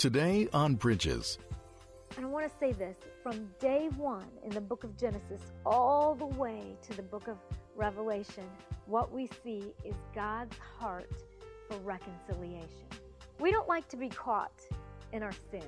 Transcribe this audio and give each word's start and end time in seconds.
Today 0.00 0.48
on 0.54 0.76
Bridges. 0.76 1.38
And 2.16 2.24
I 2.24 2.28
want 2.30 2.50
to 2.50 2.58
say 2.58 2.72
this 2.72 2.96
from 3.22 3.50
day 3.60 3.90
one 3.98 4.24
in 4.42 4.48
the 4.48 4.60
book 4.62 4.82
of 4.82 4.96
Genesis 4.96 5.42
all 5.66 6.14
the 6.14 6.24
way 6.24 6.74
to 6.88 6.96
the 6.96 7.02
book 7.02 7.28
of 7.28 7.36
Revelation, 7.76 8.44
what 8.86 9.12
we 9.12 9.28
see 9.44 9.74
is 9.84 9.94
God's 10.14 10.56
heart 10.78 11.12
for 11.68 11.76
reconciliation. 11.80 12.86
We 13.40 13.50
don't 13.50 13.68
like 13.68 13.88
to 13.90 13.98
be 13.98 14.08
caught 14.08 14.58
in 15.12 15.22
our 15.22 15.34
sins. 15.50 15.66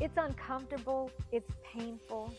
It's 0.00 0.16
uncomfortable, 0.16 1.10
it's 1.30 1.52
painful. 1.62 2.32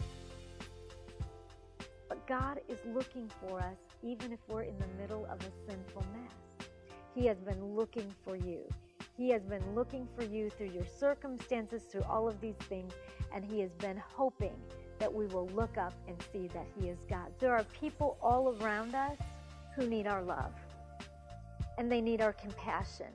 But 2.07 2.25
God 2.25 2.59
is 2.67 2.79
looking 2.87 3.29
for 3.39 3.59
us 3.59 3.77
even 4.01 4.31
if 4.31 4.39
we're 4.47 4.63
in 4.63 4.79
the 4.79 4.99
middle 4.99 5.27
of 5.27 5.39
a 5.41 5.71
sinful 5.71 6.03
mess. 6.11 6.67
He 7.13 7.27
has 7.27 7.37
been 7.37 7.75
looking 7.75 8.11
for 8.25 8.35
you. 8.35 8.67
He 9.19 9.29
has 9.31 9.43
been 9.43 9.75
looking 9.75 10.07
for 10.15 10.23
you 10.23 10.49
through 10.49 10.69
your 10.69 10.85
circumstances, 10.85 11.83
through 11.83 12.03
all 12.03 12.29
of 12.29 12.39
these 12.39 12.55
things, 12.69 12.93
and 13.35 13.43
He 13.43 13.59
has 13.59 13.71
been 13.71 14.01
hoping 14.15 14.55
that 14.97 15.13
we 15.13 15.25
will 15.25 15.47
look 15.47 15.77
up 15.77 15.91
and 16.07 16.15
see 16.31 16.47
that 16.53 16.65
He 16.79 16.87
is 16.87 16.99
God. 17.09 17.27
There 17.37 17.53
are 17.53 17.65
people 17.65 18.17
all 18.21 18.55
around 18.61 18.95
us 18.95 19.17
who 19.75 19.87
need 19.87 20.07
our 20.07 20.23
love, 20.23 20.53
and 21.77 21.91
they 21.91 21.99
need 21.99 22.21
our 22.21 22.31
compassion. 22.31 23.07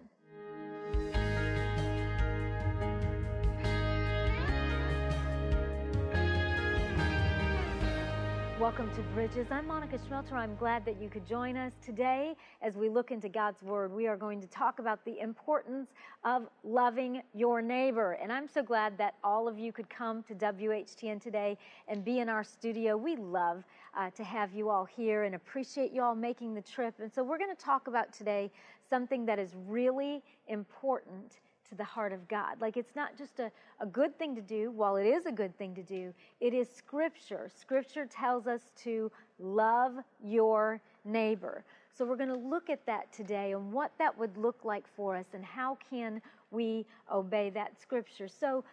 Welcome 8.64 8.90
to 8.94 9.02
Bridges. 9.12 9.48
I'm 9.50 9.66
Monica 9.66 9.98
Schmelter. 9.98 10.32
I'm 10.32 10.56
glad 10.56 10.86
that 10.86 10.98
you 10.98 11.10
could 11.10 11.26
join 11.26 11.54
us 11.54 11.74
today 11.84 12.34
as 12.62 12.78
we 12.78 12.88
look 12.88 13.10
into 13.10 13.28
God's 13.28 13.62
Word. 13.62 13.92
We 13.92 14.06
are 14.06 14.16
going 14.16 14.40
to 14.40 14.46
talk 14.46 14.78
about 14.78 15.04
the 15.04 15.20
importance 15.20 15.90
of 16.24 16.48
loving 16.62 17.20
your 17.34 17.60
neighbor. 17.60 18.12
And 18.12 18.32
I'm 18.32 18.48
so 18.48 18.62
glad 18.62 18.96
that 18.96 19.16
all 19.22 19.48
of 19.48 19.58
you 19.58 19.70
could 19.70 19.90
come 19.90 20.22
to 20.22 20.34
WHTN 20.34 21.20
today 21.20 21.58
and 21.88 22.02
be 22.02 22.20
in 22.20 22.30
our 22.30 22.42
studio. 22.42 22.96
We 22.96 23.16
love 23.16 23.64
uh, 23.94 24.08
to 24.12 24.24
have 24.24 24.54
you 24.54 24.70
all 24.70 24.86
here 24.86 25.24
and 25.24 25.34
appreciate 25.34 25.92
you 25.92 26.00
all 26.00 26.14
making 26.14 26.54
the 26.54 26.62
trip. 26.62 26.94
And 27.00 27.12
so 27.12 27.22
we're 27.22 27.36
going 27.36 27.54
to 27.54 27.62
talk 27.62 27.86
about 27.86 28.14
today 28.14 28.50
something 28.88 29.26
that 29.26 29.38
is 29.38 29.54
really 29.66 30.22
important 30.48 31.40
to 31.68 31.74
the 31.74 31.84
heart 31.84 32.12
of 32.12 32.26
God. 32.28 32.60
Like 32.60 32.76
it's 32.76 32.94
not 32.94 33.16
just 33.16 33.38
a, 33.40 33.50
a 33.80 33.86
good 33.86 34.18
thing 34.18 34.34
to 34.34 34.42
do, 34.42 34.70
while 34.70 34.96
it 34.96 35.06
is 35.06 35.26
a 35.26 35.32
good 35.32 35.56
thing 35.56 35.74
to 35.74 35.82
do, 35.82 36.12
it 36.40 36.54
is 36.54 36.68
scripture. 36.68 37.50
Scripture 37.60 38.06
tells 38.06 38.46
us 38.46 38.60
to 38.82 39.10
love 39.38 39.94
your 40.22 40.80
neighbor. 41.04 41.64
So 41.96 42.04
we're 42.04 42.16
going 42.16 42.28
to 42.28 42.34
look 42.34 42.70
at 42.70 42.84
that 42.86 43.12
today 43.12 43.52
and 43.52 43.72
what 43.72 43.92
that 43.98 44.16
would 44.18 44.36
look 44.36 44.64
like 44.64 44.84
for 44.96 45.16
us 45.16 45.26
and 45.32 45.44
how 45.44 45.78
can 45.88 46.20
we 46.50 46.86
obey 47.12 47.50
that 47.50 47.80
scripture. 47.80 48.26
So 48.26 48.64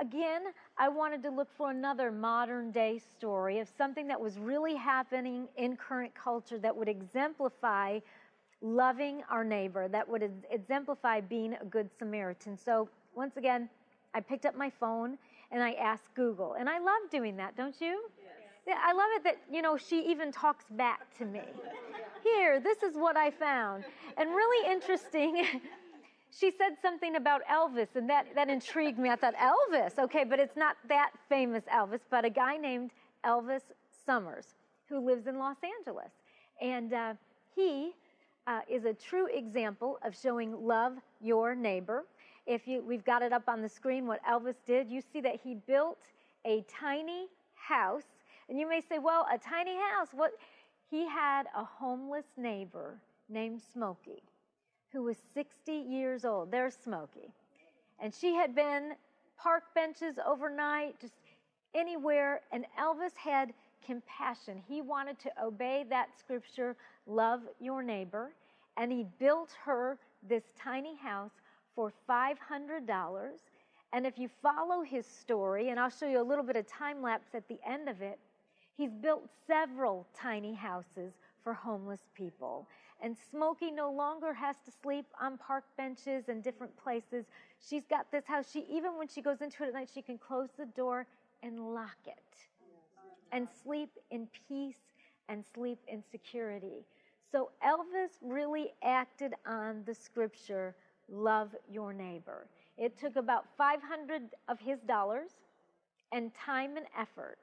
again, 0.00 0.42
I 0.76 0.88
wanted 0.88 1.22
to 1.24 1.30
look 1.30 1.48
for 1.56 1.70
another 1.70 2.10
modern 2.12 2.70
day 2.70 3.00
story 3.16 3.58
of 3.58 3.68
something 3.76 4.06
that 4.06 4.20
was 4.20 4.38
really 4.38 4.76
happening 4.76 5.48
in 5.56 5.76
current 5.76 6.14
culture 6.14 6.58
that 6.58 6.76
would 6.76 6.88
exemplify 6.88 7.98
loving 8.60 9.22
our 9.30 9.44
neighbor 9.44 9.88
that 9.88 10.08
would 10.08 10.30
exemplify 10.50 11.20
being 11.20 11.54
a 11.60 11.64
good 11.64 11.88
Samaritan. 11.98 12.56
So, 12.56 12.88
once 13.14 13.36
again, 13.36 13.68
I 14.14 14.20
picked 14.20 14.46
up 14.46 14.56
my 14.56 14.70
phone 14.70 15.18
and 15.50 15.62
I 15.62 15.72
asked 15.72 16.14
Google. 16.14 16.54
And 16.54 16.68
I 16.68 16.78
love 16.78 17.10
doing 17.10 17.36
that, 17.36 17.56
don't 17.56 17.80
you? 17.80 18.02
Yes. 18.18 18.28
Yeah, 18.66 18.78
I 18.84 18.92
love 18.92 19.08
it 19.14 19.24
that, 19.24 19.38
you 19.50 19.62
know, 19.62 19.76
she 19.76 20.04
even 20.10 20.30
talks 20.30 20.66
back 20.70 21.16
to 21.18 21.24
me. 21.24 21.40
Here, 22.22 22.60
this 22.60 22.82
is 22.82 22.96
what 22.96 23.16
I 23.16 23.30
found. 23.30 23.84
And 24.16 24.30
really 24.30 24.70
interesting, 24.70 25.42
she 26.30 26.50
said 26.50 26.76
something 26.82 27.16
about 27.16 27.40
Elvis, 27.50 27.88
and 27.94 28.10
that, 28.10 28.26
that 28.34 28.50
intrigued 28.50 28.98
me. 28.98 29.08
I 29.08 29.16
thought, 29.16 29.34
Elvis, 29.36 29.98
okay, 29.98 30.24
but 30.24 30.38
it's 30.38 30.56
not 30.56 30.76
that 30.88 31.12
famous 31.28 31.64
Elvis, 31.74 32.00
but 32.10 32.24
a 32.26 32.30
guy 32.30 32.58
named 32.58 32.90
Elvis 33.24 33.62
Summers 34.04 34.54
who 34.88 34.98
lives 35.00 35.26
in 35.26 35.38
Los 35.38 35.56
Angeles. 35.78 36.10
And 36.60 36.92
uh, 36.92 37.14
he 37.54 37.92
uh, 38.48 38.60
is 38.66 38.86
a 38.86 38.94
true 38.94 39.28
example 39.32 39.98
of 40.02 40.16
showing 40.16 40.66
love 40.66 40.94
your 41.20 41.54
neighbor. 41.54 42.06
If 42.46 42.66
you, 42.66 42.82
we've 42.82 43.04
got 43.04 43.20
it 43.20 43.32
up 43.32 43.46
on 43.46 43.60
the 43.60 43.68
screen 43.68 44.06
what 44.06 44.24
Elvis 44.24 44.56
did. 44.66 44.88
You 44.88 45.02
see 45.12 45.20
that 45.20 45.38
he 45.44 45.54
built 45.54 45.98
a 46.46 46.64
tiny 46.66 47.26
house, 47.54 48.06
and 48.48 48.58
you 48.58 48.66
may 48.66 48.80
say, 48.80 48.98
"Well, 48.98 49.26
a 49.30 49.36
tiny 49.36 49.76
house." 49.76 50.08
What? 50.12 50.32
He 50.90 51.06
had 51.06 51.46
a 51.54 51.62
homeless 51.62 52.24
neighbor 52.38 52.98
named 53.28 53.60
Smokey, 53.74 54.22
who 54.90 55.02
was 55.02 55.18
60 55.34 55.70
years 55.70 56.24
old. 56.24 56.50
There's 56.50 56.74
Smokey, 56.74 57.30
and 58.00 58.14
she 58.14 58.34
had 58.34 58.54
been 58.54 58.94
park 59.36 59.64
benches 59.74 60.18
overnight, 60.26 60.98
just 60.98 61.12
anywhere. 61.74 62.40
And 62.50 62.64
Elvis 62.80 63.14
had 63.14 63.52
compassion. 63.84 64.62
He 64.66 64.82
wanted 64.82 65.18
to 65.20 65.30
obey 65.42 65.84
that 65.88 66.08
scripture, 66.18 66.76
love 67.08 67.40
your 67.58 67.82
neighbor, 67.82 68.32
and 68.76 68.92
he 68.92 69.04
built 69.18 69.50
her 69.64 69.98
this 70.28 70.44
tiny 70.58 70.96
house 70.96 71.32
for 71.74 71.92
$500. 72.08 72.36
And 73.92 74.06
if 74.06 74.18
you 74.18 74.28
follow 74.42 74.82
his 74.82 75.06
story, 75.06 75.70
and 75.70 75.80
I'll 75.80 75.90
show 75.90 76.06
you 76.06 76.20
a 76.20 76.22
little 76.22 76.44
bit 76.44 76.56
of 76.56 76.66
time 76.66 77.02
lapse 77.02 77.34
at 77.34 77.48
the 77.48 77.58
end 77.66 77.88
of 77.88 78.02
it, 78.02 78.18
he's 78.76 78.92
built 78.92 79.28
several 79.46 80.06
tiny 80.14 80.54
houses 80.54 81.14
for 81.42 81.54
homeless 81.54 82.02
people. 82.14 82.68
And 83.00 83.16
Smokey 83.30 83.70
no 83.70 83.90
longer 83.90 84.34
has 84.34 84.56
to 84.66 84.72
sleep 84.82 85.06
on 85.20 85.38
park 85.38 85.64
benches 85.76 86.28
and 86.28 86.42
different 86.42 86.76
places. 86.76 87.24
She's 87.66 87.86
got 87.86 88.10
this 88.10 88.26
house. 88.26 88.50
She 88.52 88.66
even 88.70 88.98
when 88.98 89.08
she 89.08 89.22
goes 89.22 89.40
into 89.40 89.62
it 89.62 89.68
at 89.68 89.74
night, 89.74 89.88
she 89.92 90.02
can 90.02 90.18
close 90.18 90.48
the 90.58 90.66
door 90.66 91.06
and 91.42 91.74
lock 91.74 91.96
it 92.06 92.18
and 93.32 93.48
sleep 93.62 93.90
in 94.10 94.28
peace 94.48 94.74
and 95.28 95.44
sleep 95.54 95.78
in 95.86 96.02
security. 96.10 96.84
So 97.30 97.50
Elvis 97.64 98.10
really 98.22 98.72
acted 98.82 99.34
on 99.46 99.82
the 99.86 99.94
scripture, 99.94 100.74
love 101.10 101.54
your 101.70 101.92
neighbor. 101.92 102.46
It 102.78 102.98
took 102.98 103.16
about 103.16 103.44
500 103.56 104.22
of 104.48 104.58
his 104.60 104.80
dollars 104.80 105.30
and 106.12 106.32
time 106.34 106.76
and 106.76 106.86
effort. 106.98 107.38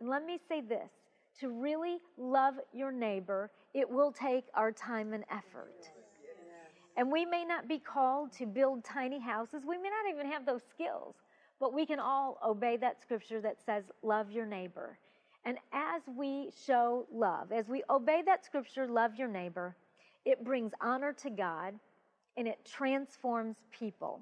And 0.00 0.08
let 0.08 0.26
me 0.26 0.38
say 0.48 0.60
this 0.60 0.90
to 1.40 1.48
really 1.48 1.98
love 2.18 2.54
your 2.74 2.92
neighbor, 2.92 3.50
it 3.72 3.88
will 3.88 4.12
take 4.12 4.44
our 4.54 4.70
time 4.70 5.14
and 5.14 5.24
effort. 5.30 5.90
And 6.96 7.10
we 7.10 7.24
may 7.24 7.42
not 7.42 7.68
be 7.68 7.78
called 7.78 8.32
to 8.32 8.44
build 8.44 8.84
tiny 8.84 9.18
houses, 9.18 9.62
we 9.66 9.78
may 9.78 9.88
not 9.88 10.12
even 10.12 10.30
have 10.30 10.44
those 10.44 10.60
skills, 10.68 11.14
but 11.58 11.72
we 11.72 11.86
can 11.86 11.98
all 11.98 12.38
obey 12.44 12.76
that 12.78 13.00
scripture 13.00 13.40
that 13.40 13.56
says, 13.64 13.84
Love 14.02 14.30
your 14.30 14.44
neighbor. 14.44 14.98
And 15.44 15.58
as 15.72 16.02
we 16.16 16.50
show 16.66 17.06
love, 17.12 17.50
as 17.50 17.68
we 17.68 17.82
obey 17.90 18.22
that 18.26 18.44
scripture, 18.44 18.86
love 18.86 19.16
your 19.16 19.28
neighbor, 19.28 19.74
it 20.24 20.44
brings 20.44 20.72
honor 20.80 21.12
to 21.14 21.30
God 21.30 21.74
and 22.36 22.46
it 22.46 22.64
transforms 22.64 23.56
people. 23.70 24.20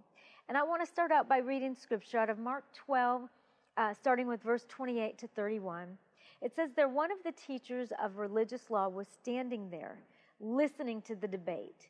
And 0.48 0.56
I 0.56 0.62
want 0.62 0.82
to 0.82 0.86
start 0.86 1.12
out 1.12 1.28
by 1.28 1.38
reading 1.38 1.76
scripture 1.76 2.18
out 2.18 2.30
of 2.30 2.38
Mark 2.38 2.64
12, 2.74 3.28
uh, 3.76 3.94
starting 3.94 4.26
with 4.26 4.42
verse 4.42 4.64
28 4.68 5.18
to 5.18 5.28
31. 5.28 5.96
It 6.42 6.56
says, 6.56 6.70
There 6.74 6.88
one 6.88 7.12
of 7.12 7.18
the 7.22 7.32
teachers 7.32 7.90
of 8.02 8.16
religious 8.16 8.70
law 8.70 8.88
was 8.88 9.06
standing 9.06 9.68
there, 9.70 9.98
listening 10.40 11.02
to 11.02 11.14
the 11.14 11.28
debate. 11.28 11.88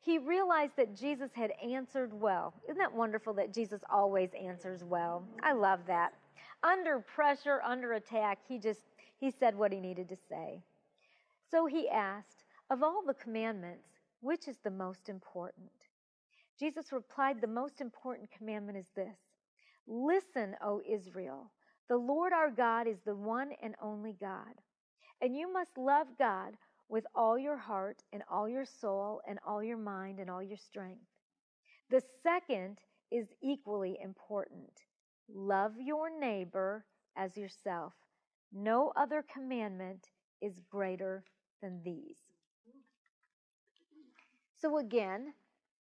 He 0.00 0.16
realized 0.16 0.72
that 0.76 0.96
Jesus 0.96 1.30
had 1.34 1.52
answered 1.62 2.18
well. 2.18 2.54
Isn't 2.64 2.78
that 2.78 2.92
wonderful 2.92 3.34
that 3.34 3.52
Jesus 3.52 3.82
always 3.90 4.30
answers 4.32 4.82
well? 4.82 5.22
I 5.42 5.52
love 5.52 5.80
that 5.86 6.14
under 6.62 7.00
pressure, 7.00 7.60
under 7.62 7.94
attack, 7.94 8.38
he 8.46 8.58
just 8.58 8.82
he 9.18 9.30
said 9.30 9.56
what 9.56 9.72
he 9.72 9.80
needed 9.80 10.08
to 10.08 10.16
say. 10.28 10.62
So 11.50 11.66
he 11.66 11.88
asked, 11.88 12.44
"Of 12.70 12.82
all 12.82 13.02
the 13.04 13.14
commandments, 13.14 13.88
which 14.20 14.48
is 14.48 14.58
the 14.58 14.70
most 14.70 15.08
important?" 15.08 15.72
Jesus 16.58 16.92
replied, 16.92 17.40
"The 17.40 17.46
most 17.46 17.80
important 17.80 18.30
commandment 18.30 18.78
is 18.78 18.90
this: 18.94 19.16
Listen, 19.86 20.56
O 20.62 20.80
Israel, 20.86 21.50
the 21.88 21.96
Lord 21.96 22.32
our 22.32 22.50
God 22.50 22.86
is 22.86 23.00
the 23.00 23.16
one 23.16 23.52
and 23.62 23.74
only 23.82 24.12
God. 24.12 24.54
And 25.20 25.36
you 25.36 25.52
must 25.52 25.76
love 25.76 26.06
God 26.18 26.56
with 26.88 27.04
all 27.14 27.38
your 27.38 27.56
heart 27.56 28.02
and 28.12 28.22
all 28.30 28.48
your 28.48 28.64
soul 28.64 29.20
and 29.26 29.38
all 29.46 29.62
your 29.62 29.76
mind 29.76 30.20
and 30.20 30.30
all 30.30 30.42
your 30.42 30.56
strength. 30.56 31.02
The 31.90 32.02
second 32.22 32.78
is 33.10 33.26
equally 33.42 33.98
important. 34.00 34.72
Love 35.34 35.72
your 35.78 36.10
neighbor 36.18 36.84
as 37.16 37.36
yourself. 37.36 37.94
No 38.52 38.92
other 38.96 39.24
commandment 39.32 40.08
is 40.40 40.60
greater 40.70 41.24
than 41.62 41.80
these. 41.84 42.18
So, 44.60 44.78
again, 44.78 45.34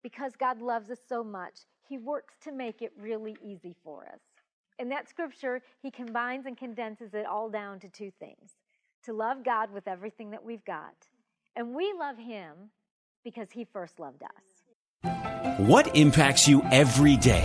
because 0.03 0.33
God 0.39 0.61
loves 0.61 0.91
us 0.91 1.01
so 1.09 1.25
much, 1.25 1.61
He 1.89 1.99
works 1.99 2.35
to 2.45 2.53
make 2.53 2.83
it 2.83 2.93
really 2.99 3.37
easy 3.43 3.75
for 3.83 4.07
us. 4.07 4.21
In 4.79 4.89
that 4.91 5.09
scripture, 5.09 5.63
He 5.83 5.91
combines 5.91 6.47
and 6.47 6.57
condenses 6.57 7.15
it 7.15 7.27
all 7.27 7.49
down 7.51 7.81
to 7.81 7.89
two 7.89 8.13
things 8.19 8.57
to 9.05 9.13
love 9.13 9.45
God 9.45 9.73
with 9.73 9.89
everything 9.89 10.31
that 10.31 10.45
we've 10.45 10.65
got, 10.65 10.95
and 11.57 11.75
we 11.75 11.93
love 11.99 12.19
Him 12.19 12.71
because 13.25 13.51
He 13.51 13.65
first 13.65 13.99
loved 13.99 14.23
us. 14.23 15.59
What 15.59 15.97
impacts 15.97 16.47
you 16.47 16.63
every 16.71 17.17
day? 17.17 17.45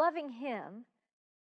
Loving 0.00 0.30
Him 0.30 0.86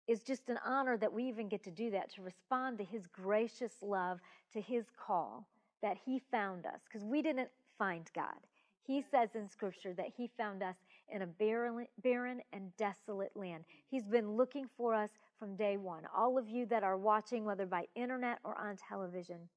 is 0.07 0.23
just 0.23 0.51
an 0.51 0.59
honor 0.63 0.99
that 0.99 1.13
we 1.13 1.25
even 1.25 1.49
get 1.49 1.65
to 1.65 1.71
do 1.71 1.91
that, 1.93 2.13
to 2.15 2.23
respond 2.23 2.77
to 2.77 2.85
His 2.85 3.07
gracious 3.07 3.73
love, 3.81 4.21
to 4.53 4.61
His 4.61 4.85
call, 4.95 5.47
that 5.81 5.97
He 6.05 6.21
found 6.31 6.67
us, 6.67 6.81
because 6.85 7.03
we 7.03 7.23
didn't 7.23 7.49
find 7.79 8.11
God. 8.15 8.37
He 8.83 9.03
says 9.11 9.31
in 9.35 9.49
Scripture 9.49 9.95
that 9.95 10.13
He 10.15 10.31
found 10.37 10.63
us 10.63 10.77
in 11.09 11.23
a 11.23 11.27
barren, 11.27 11.87
barren 12.03 12.43
and 12.53 12.77
desolate 12.77 13.35
land. 13.35 13.65
He's 13.89 14.07
been 14.07 14.37
looking 14.37 14.67
for 14.77 14.93
us 14.93 15.11
from 15.39 15.57
day 15.57 15.79
one. 15.79 16.03
All 16.15 16.37
of 16.37 16.51
you 16.51 16.67
that 16.67 16.83
are 16.83 16.99
watching, 16.99 17.47
whether 17.47 17.65
by 17.65 17.87
internet 17.95 18.39
or 18.45 18.59
on 18.59 18.77
television, 18.77 19.49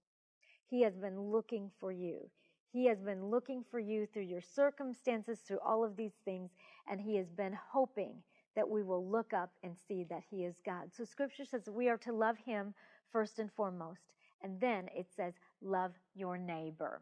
He 0.69 0.83
has 0.83 0.95
been 0.95 1.19
looking 1.19 1.69
for 1.81 1.91
you. 1.91 2.29
He 2.71 2.85
has 2.85 3.01
been 3.01 3.25
looking 3.25 3.65
for 3.69 3.79
you 3.79 4.05
through 4.05 4.23
your 4.23 4.41
circumstances, 4.41 5.39
through 5.39 5.59
all 5.59 5.83
of 5.83 5.97
these 5.97 6.15
things, 6.23 6.51
and 6.89 7.01
He 7.01 7.17
has 7.17 7.29
been 7.29 7.57
hoping 7.73 8.13
that 8.55 8.69
we 8.69 8.83
will 8.83 9.05
look 9.05 9.33
up 9.33 9.51
and 9.63 9.75
see 9.87 10.05
that 10.09 10.23
He 10.29 10.45
is 10.45 10.55
God. 10.65 10.91
So 10.95 11.03
Scripture 11.03 11.45
says 11.45 11.69
we 11.69 11.89
are 11.89 11.97
to 11.97 12.13
love 12.13 12.37
Him 12.37 12.73
first 13.11 13.39
and 13.39 13.51
foremost. 13.51 14.13
And 14.41 14.59
then 14.59 14.89
it 14.95 15.07
says, 15.15 15.33
love 15.61 15.91
your 16.13 16.37
neighbor. 16.37 17.01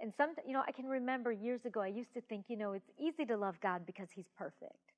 And 0.00 0.12
some, 0.16 0.30
you 0.46 0.52
know, 0.52 0.62
I 0.66 0.72
can 0.72 0.86
remember 0.86 1.32
years 1.32 1.64
ago, 1.64 1.80
I 1.80 1.88
used 1.88 2.14
to 2.14 2.20
think, 2.20 2.44
you 2.48 2.56
know, 2.56 2.72
it's 2.72 2.90
easy 2.98 3.24
to 3.26 3.36
love 3.36 3.60
God 3.60 3.84
because 3.84 4.08
He's 4.14 4.28
perfect. 4.36 4.92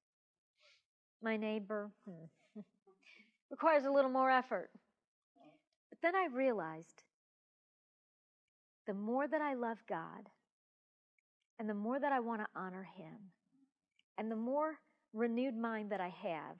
My 1.23 1.37
neighbor 1.37 1.91
hmm, 2.07 2.61
requires 3.51 3.85
a 3.85 3.91
little 3.91 4.11
more 4.11 4.31
effort. 4.31 4.71
But 5.89 5.99
then 6.03 6.15
I 6.15 6.27
realized 6.33 7.03
the 8.87 8.95
more 8.95 9.27
that 9.27 9.41
I 9.41 9.55
love 9.55 9.79
God 9.89 10.29
and 11.59 11.69
the 11.69 11.75
more 11.75 11.99
that 11.99 12.13
I 12.13 12.21
want 12.21 12.43
to 12.43 12.49
honor 12.55 12.87
Him, 12.97 13.17
and 14.21 14.31
the 14.31 14.37
more 14.37 14.79
renewed 15.15 15.57
mind 15.57 15.91
that 15.91 16.01
I 16.03 16.13
have, 16.23 16.57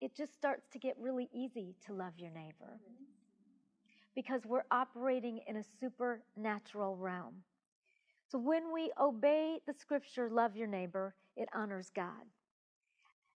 it 0.00 0.14
just 0.16 0.32
starts 0.32 0.68
to 0.68 0.78
get 0.78 0.94
really 0.96 1.28
easy 1.34 1.74
to 1.86 1.92
love 1.92 2.12
your 2.16 2.30
neighbor 2.30 2.78
because 4.14 4.42
we're 4.46 4.62
operating 4.70 5.40
in 5.48 5.56
a 5.56 5.64
supernatural 5.80 6.96
realm. 6.96 7.34
So 8.30 8.38
when 8.38 8.72
we 8.72 8.92
obey 9.00 9.58
the 9.66 9.72
scripture, 9.72 10.30
love 10.30 10.54
your 10.54 10.68
neighbor, 10.68 11.16
it 11.36 11.48
honors 11.52 11.90
God. 11.92 12.22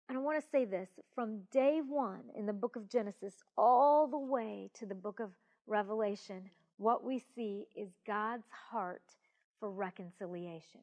And 0.07 0.15
I 0.15 0.21
want 0.21 0.39
to 0.39 0.49
say 0.51 0.63
this 0.63 0.89
from 1.15 1.39
day 1.51 1.79
one 1.83 2.25
in 2.37 2.45
the 2.45 2.53
book 2.53 2.75
of 2.75 2.87
Genesis 2.91 3.33
all 3.57 4.05
the 4.05 4.19
way 4.19 4.69
to 4.75 4.85
the 4.85 4.93
book 4.93 5.19
of 5.19 5.31
Revelation, 5.65 6.43
what 6.77 7.03
we 7.03 7.23
see 7.35 7.65
is 7.75 7.89
God's 8.05 8.45
heart 8.69 9.15
for 9.59 9.71
reconciliation. 9.71 10.81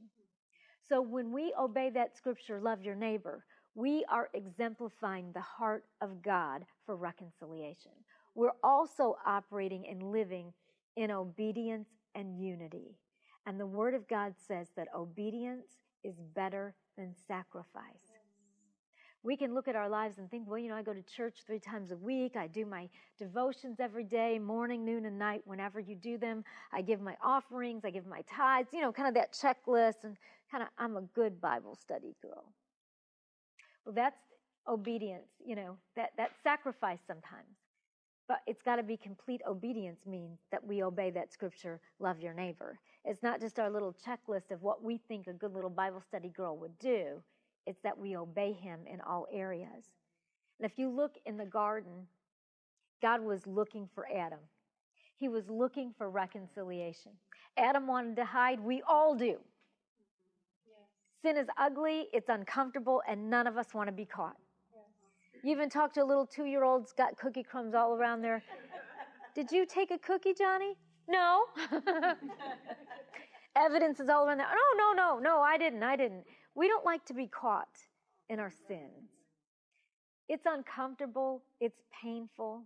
So 0.88 1.02
when 1.02 1.32
we 1.32 1.52
obey 1.58 1.90
that 1.90 2.16
scripture, 2.16 2.60
love 2.60 2.82
your 2.82 2.94
neighbor, 2.94 3.44
we 3.74 4.04
are 4.10 4.30
exemplifying 4.32 5.30
the 5.32 5.40
heart 5.40 5.84
of 6.00 6.22
God 6.22 6.64
for 6.86 6.96
reconciliation. 6.96 7.92
We're 8.34 8.52
also 8.62 9.16
operating 9.26 9.86
and 9.88 10.10
living 10.10 10.52
in 10.96 11.10
obedience 11.10 11.88
and 12.14 12.40
unity. 12.40 12.96
And 13.46 13.60
the 13.60 13.66
Word 13.66 13.94
of 13.94 14.08
God 14.08 14.34
says 14.46 14.68
that 14.76 14.88
obedience 14.94 15.66
is 16.04 16.14
better 16.34 16.74
than 16.96 17.14
sacrifice. 17.26 18.18
We 19.24 19.36
can 19.36 19.52
look 19.52 19.68
at 19.68 19.76
our 19.76 19.88
lives 19.88 20.18
and 20.18 20.30
think, 20.30 20.48
well, 20.48 20.58
you 20.58 20.68
know, 20.68 20.76
I 20.76 20.82
go 20.82 20.94
to 20.94 21.02
church 21.02 21.38
three 21.44 21.58
times 21.58 21.90
a 21.90 21.96
week. 21.96 22.36
I 22.36 22.46
do 22.46 22.64
my 22.64 22.88
devotions 23.18 23.78
every 23.80 24.04
day, 24.04 24.38
morning, 24.38 24.84
noon, 24.84 25.06
and 25.06 25.18
night, 25.18 25.42
whenever 25.44 25.80
you 25.80 25.96
do 25.96 26.18
them. 26.18 26.44
I 26.72 26.82
give 26.82 27.00
my 27.00 27.16
offerings, 27.22 27.84
I 27.84 27.90
give 27.90 28.06
my 28.06 28.22
tithes, 28.22 28.68
you 28.72 28.80
know, 28.80 28.92
kind 28.92 29.08
of 29.08 29.14
that 29.14 29.32
checklist. 29.32 30.04
And 30.04 30.16
kind 30.50 30.62
of, 30.62 30.68
I'm 30.78 30.96
a 30.96 31.02
good 31.14 31.40
Bible 31.40 31.76
study 31.80 32.14
girl. 32.22 32.52
Well, 33.84 33.94
that's 33.94 34.18
obedience, 34.68 35.28
you 35.44 35.56
know, 35.56 35.76
that, 35.96 36.10
that 36.16 36.32
sacrifice 36.42 36.98
sometimes. 37.06 37.56
But 38.28 38.40
it's 38.46 38.62
got 38.62 38.76
to 38.76 38.82
be 38.82 38.98
complete 38.98 39.40
obedience 39.48 40.00
means 40.06 40.38
that 40.52 40.64
we 40.64 40.82
obey 40.82 41.10
that 41.12 41.32
scripture, 41.32 41.80
love 41.98 42.20
your 42.20 42.34
neighbor. 42.34 42.78
It's 43.04 43.22
not 43.22 43.40
just 43.40 43.58
our 43.58 43.70
little 43.70 43.96
checklist 44.06 44.50
of 44.50 44.62
what 44.62 44.84
we 44.84 45.00
think 45.08 45.26
a 45.26 45.32
good 45.32 45.54
little 45.54 45.70
Bible 45.70 46.02
study 46.06 46.28
girl 46.28 46.58
would 46.58 46.78
do. 46.78 47.22
It's 47.66 47.80
that 47.82 47.96
we 47.96 48.16
obey 48.16 48.52
him 48.52 48.80
in 48.92 49.00
all 49.00 49.26
areas. 49.32 49.88
And 50.58 50.70
if 50.70 50.78
you 50.78 50.90
look 50.90 51.14
in 51.24 51.38
the 51.38 51.46
garden, 51.46 52.06
God 53.00 53.22
was 53.22 53.46
looking 53.46 53.88
for 53.94 54.06
Adam. 54.14 54.40
He 55.16 55.28
was 55.28 55.48
looking 55.48 55.94
for 55.96 56.10
reconciliation. 56.10 57.12
Adam 57.56 57.86
wanted 57.86 58.16
to 58.16 58.24
hide. 58.24 58.60
We 58.60 58.82
all 58.86 59.14
do. 59.14 59.38
Sin 61.22 61.36
is 61.36 61.48
ugly, 61.58 62.06
it's 62.12 62.28
uncomfortable, 62.28 63.02
and 63.08 63.28
none 63.28 63.46
of 63.46 63.56
us 63.56 63.74
want 63.74 63.88
to 63.88 63.92
be 63.92 64.04
caught. 64.04 64.36
You 65.42 65.52
even 65.52 65.68
talk 65.68 65.92
to 65.94 66.02
a 66.02 66.04
little 66.04 66.26
two 66.26 66.44
year 66.44 66.64
old, 66.64 66.82
has 66.82 66.92
got 66.92 67.16
cookie 67.16 67.42
crumbs 67.42 67.74
all 67.74 67.94
around 67.94 68.22
there. 68.22 68.42
Did 69.34 69.52
you 69.52 69.66
take 69.66 69.90
a 69.90 69.98
cookie, 69.98 70.34
Johnny? 70.34 70.76
No. 71.08 71.44
Evidence 73.56 74.00
is 74.00 74.08
all 74.08 74.26
around 74.26 74.38
there. 74.38 74.46
No, 74.76 74.92
no, 74.92 74.92
no, 74.92 75.18
no, 75.18 75.40
I 75.40 75.58
didn't, 75.58 75.82
I 75.82 75.96
didn't. 75.96 76.24
We 76.54 76.68
don't 76.68 76.84
like 76.84 77.04
to 77.06 77.14
be 77.14 77.26
caught 77.26 77.68
in 78.28 78.38
our 78.40 78.52
sins. 78.68 79.10
It's 80.28 80.44
uncomfortable, 80.46 81.42
it's 81.60 81.80
painful. 82.02 82.64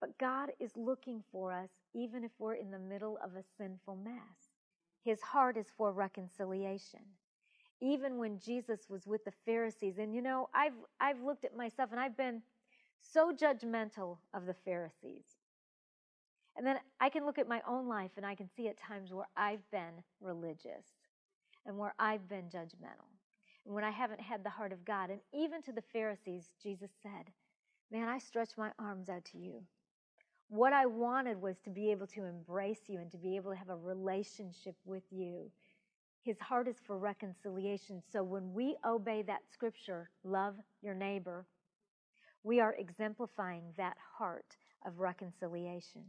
But 0.00 0.18
God 0.18 0.50
is 0.58 0.70
looking 0.76 1.22
for 1.30 1.52
us 1.52 1.68
even 1.94 2.24
if 2.24 2.30
we're 2.38 2.54
in 2.54 2.70
the 2.70 2.78
middle 2.78 3.18
of 3.22 3.32
a 3.36 3.44
sinful 3.58 3.96
mess. 3.96 4.51
His 5.04 5.20
heart 5.20 5.56
is 5.56 5.66
for 5.76 5.92
reconciliation. 5.92 7.00
Even 7.80 8.18
when 8.18 8.38
Jesus 8.38 8.88
was 8.88 9.06
with 9.06 9.24
the 9.24 9.32
Pharisees, 9.44 9.98
and 9.98 10.14
you 10.14 10.22
know, 10.22 10.48
I've, 10.54 10.74
I've 11.00 11.20
looked 11.20 11.44
at 11.44 11.56
myself 11.56 11.90
and 11.90 12.00
I've 12.00 12.16
been 12.16 12.42
so 13.00 13.32
judgmental 13.32 14.18
of 14.32 14.46
the 14.46 14.54
Pharisees. 14.54 15.24
And 16.56 16.66
then 16.66 16.76
I 17.00 17.08
can 17.08 17.24
look 17.24 17.38
at 17.38 17.48
my 17.48 17.62
own 17.66 17.88
life 17.88 18.12
and 18.16 18.26
I 18.26 18.34
can 18.34 18.48
see 18.48 18.68
at 18.68 18.78
times 18.78 19.12
where 19.12 19.28
I've 19.36 19.68
been 19.70 20.02
religious 20.20 20.86
and 21.66 21.78
where 21.78 21.94
I've 21.98 22.28
been 22.28 22.44
judgmental 22.44 23.08
and 23.64 23.74
when 23.74 23.84
I 23.84 23.90
haven't 23.90 24.20
had 24.20 24.44
the 24.44 24.50
heart 24.50 24.72
of 24.72 24.84
God. 24.84 25.10
And 25.10 25.20
even 25.32 25.62
to 25.62 25.72
the 25.72 25.82
Pharisees, 25.92 26.50
Jesus 26.62 26.90
said, 27.02 27.32
Man, 27.90 28.08
I 28.08 28.18
stretch 28.18 28.50
my 28.56 28.70
arms 28.78 29.08
out 29.08 29.24
to 29.26 29.38
you. 29.38 29.62
What 30.52 30.74
I 30.74 30.84
wanted 30.84 31.40
was 31.40 31.56
to 31.64 31.70
be 31.70 31.90
able 31.92 32.06
to 32.08 32.24
embrace 32.24 32.82
you 32.86 32.98
and 32.98 33.10
to 33.12 33.16
be 33.16 33.36
able 33.36 33.52
to 33.52 33.56
have 33.56 33.70
a 33.70 33.74
relationship 33.74 34.74
with 34.84 35.04
you. 35.10 35.50
His 36.24 36.38
heart 36.40 36.68
is 36.68 36.76
for 36.86 36.98
reconciliation. 36.98 38.02
So 38.12 38.22
when 38.22 38.52
we 38.52 38.76
obey 38.84 39.22
that 39.22 39.50
scripture, 39.50 40.10
love 40.24 40.56
your 40.82 40.92
neighbor, 40.92 41.46
we 42.42 42.60
are 42.60 42.74
exemplifying 42.74 43.62
that 43.78 43.96
heart 44.18 44.58
of 44.84 45.00
reconciliation. 45.00 46.02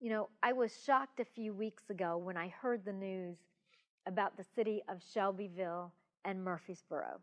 You 0.00 0.08
know, 0.08 0.30
I 0.42 0.54
was 0.54 0.82
shocked 0.82 1.20
a 1.20 1.26
few 1.26 1.52
weeks 1.52 1.90
ago 1.90 2.16
when 2.16 2.38
I 2.38 2.48
heard 2.48 2.86
the 2.86 2.92
news 2.94 3.36
about 4.06 4.38
the 4.38 4.46
city 4.56 4.82
of 4.88 5.02
Shelbyville 5.12 5.92
and 6.24 6.42
Murfreesboro. 6.42 7.20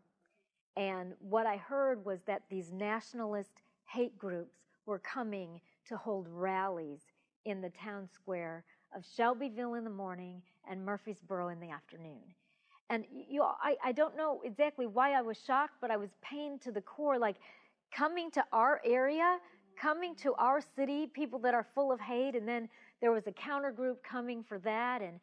And 0.76 1.14
what 1.18 1.44
I 1.44 1.56
heard 1.56 2.04
was 2.04 2.20
that 2.28 2.42
these 2.48 2.72
nationalist 2.72 3.62
hate 3.84 4.16
groups 4.16 4.60
were 4.86 4.98
coming 4.98 5.60
to 5.88 5.96
hold 5.96 6.26
rallies 6.28 7.00
in 7.44 7.60
the 7.60 7.70
town 7.70 8.08
square 8.12 8.64
of 8.94 9.04
Shelbyville 9.16 9.74
in 9.74 9.84
the 9.84 9.90
morning 9.90 10.42
and 10.68 10.84
Murfreesboro 10.84 11.48
in 11.48 11.60
the 11.60 11.70
afternoon. 11.70 12.22
And 12.90 13.04
you 13.10 13.42
I, 13.42 13.76
I 13.82 13.92
don't 13.92 14.16
know 14.16 14.40
exactly 14.44 14.86
why 14.86 15.12
I 15.12 15.22
was 15.22 15.38
shocked, 15.44 15.74
but 15.80 15.90
I 15.90 15.96
was 15.96 16.10
pained 16.22 16.60
to 16.62 16.72
the 16.72 16.82
core. 16.82 17.18
Like 17.18 17.36
coming 17.94 18.30
to 18.32 18.44
our 18.52 18.80
area, 18.84 19.38
coming 19.80 20.14
to 20.16 20.34
our 20.34 20.60
city, 20.76 21.06
people 21.06 21.38
that 21.40 21.54
are 21.54 21.66
full 21.74 21.90
of 21.90 22.00
hate, 22.00 22.34
and 22.34 22.46
then 22.46 22.68
there 23.00 23.12
was 23.12 23.26
a 23.26 23.32
counter 23.32 23.72
group 23.72 24.02
coming 24.02 24.44
for 24.46 24.58
that. 24.58 25.00
And 25.00 25.20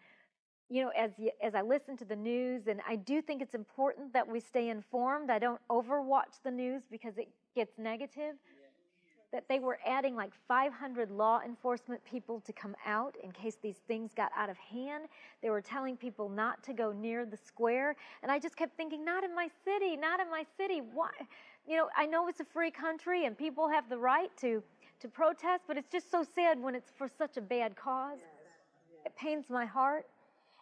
you 0.70 0.82
know, 0.84 0.90
as 0.98 1.12
as 1.44 1.54
I 1.54 1.62
listen 1.62 1.96
to 1.98 2.06
the 2.06 2.16
news, 2.16 2.68
and 2.68 2.80
I 2.88 2.96
do 2.96 3.22
think 3.22 3.42
it's 3.42 3.56
important 3.56 4.14
that 4.14 4.28
we 4.28 4.40
stay 4.40 4.70
informed. 4.70 5.30
I 5.30 5.38
don't 5.38 5.62
overwatch 5.70 6.42
the 6.44 6.52
news 6.52 6.84
because 6.90 7.18
it 7.18 7.30
gets 7.56 7.78
negative 7.78 8.36
that 9.32 9.48
they 9.48 9.60
were 9.60 9.78
adding 9.86 10.16
like 10.16 10.32
500 10.48 11.12
law 11.12 11.40
enforcement 11.46 12.04
people 12.04 12.40
to 12.42 12.54
come 12.54 12.76
out 12.86 13.16
in 13.24 13.32
case 13.32 13.58
these 13.62 13.78
things 13.88 14.12
got 14.16 14.32
out 14.36 14.50
of 14.50 14.58
hand. 14.58 15.06
They 15.42 15.50
were 15.50 15.62
telling 15.62 15.98
people 15.98 16.30
not 16.30 16.64
to 16.64 16.74
go 16.74 16.92
near 16.92 17.26
the 17.26 17.38
square. 17.38 17.96
And 18.24 18.32
I 18.32 18.40
just 18.40 18.56
kept 18.56 18.76
thinking, 18.76 19.06
not 19.06 19.24
in 19.24 19.36
my 19.36 19.48
city, 19.64 19.96
not 19.96 20.20
in 20.20 20.30
my 20.32 20.46
city. 20.58 20.82
Why? 20.94 21.12
You 21.68 21.78
know, 21.78 21.90
I 21.96 22.08
know 22.08 22.28
it's 22.28 22.40
a 22.40 22.46
free 22.46 22.72
country 22.72 23.26
and 23.26 23.38
people 23.38 23.70
have 23.70 23.88
the 23.90 23.98
right 23.98 24.36
to, 24.42 24.64
to 25.02 25.08
protest, 25.08 25.64
but 25.68 25.78
it's 25.78 25.92
just 25.92 26.10
so 26.10 26.26
sad 26.36 26.60
when 26.60 26.74
it's 26.74 26.92
for 26.98 27.08
such 27.08 27.38
a 27.38 27.42
bad 27.42 27.76
cause. 27.76 28.20
It 29.06 29.16
pains 29.16 29.46
my 29.50 29.66
heart. 29.66 30.06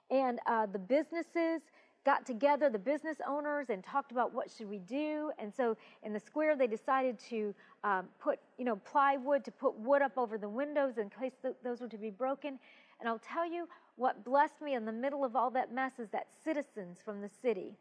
And 0.10 0.40
uh, 0.46 0.68
the 0.68 0.80
businesses, 0.80 1.62
got 2.08 2.26
together, 2.26 2.70
the 2.70 2.80
business 2.80 3.18
owners, 3.28 3.70
and 3.70 3.84
talked 3.84 4.14
about 4.14 4.34
what 4.34 4.50
should 4.50 4.70
we 4.70 4.80
do. 4.80 5.30
And 5.38 5.54
so 5.54 5.76
in 6.04 6.14
the 6.14 6.20
square, 6.22 6.56
they 6.56 6.66
decided 6.66 7.20
to 7.30 7.54
um, 7.84 8.06
put, 8.18 8.40
you 8.58 8.64
know, 8.64 8.78
plywood 8.78 9.44
to 9.44 9.52
put 9.52 9.78
wood 9.78 10.02
up 10.02 10.18
over 10.18 10.38
the 10.38 10.48
windows 10.48 11.00
in 11.00 11.10
case 11.10 11.34
th- 11.42 11.56
those 11.66 11.82
were 11.82 11.90
to 11.90 11.98
be 11.98 12.10
broken. 12.10 12.60
And 13.02 13.10
I'll 13.10 13.20
tell 13.20 13.46
you 13.46 13.68
what 13.98 14.24
blessed 14.24 14.62
me 14.62 14.76
in 14.76 14.86
the 14.86 14.92
middle 14.94 15.26
of 15.26 15.36
all 15.36 15.52
that 15.52 15.74
mess 15.74 16.00
is 16.00 16.08
that 16.12 16.28
citizens 16.46 17.00
from 17.04 17.20
the 17.20 17.30
city, 17.42 17.76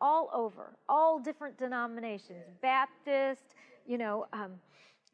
all 0.00 0.28
over, 0.34 0.76
all 0.88 1.20
different 1.20 1.56
denominations, 1.56 2.42
Baptist, 2.62 3.54
you 3.86 3.96
know, 3.96 4.26
um, 4.32 4.54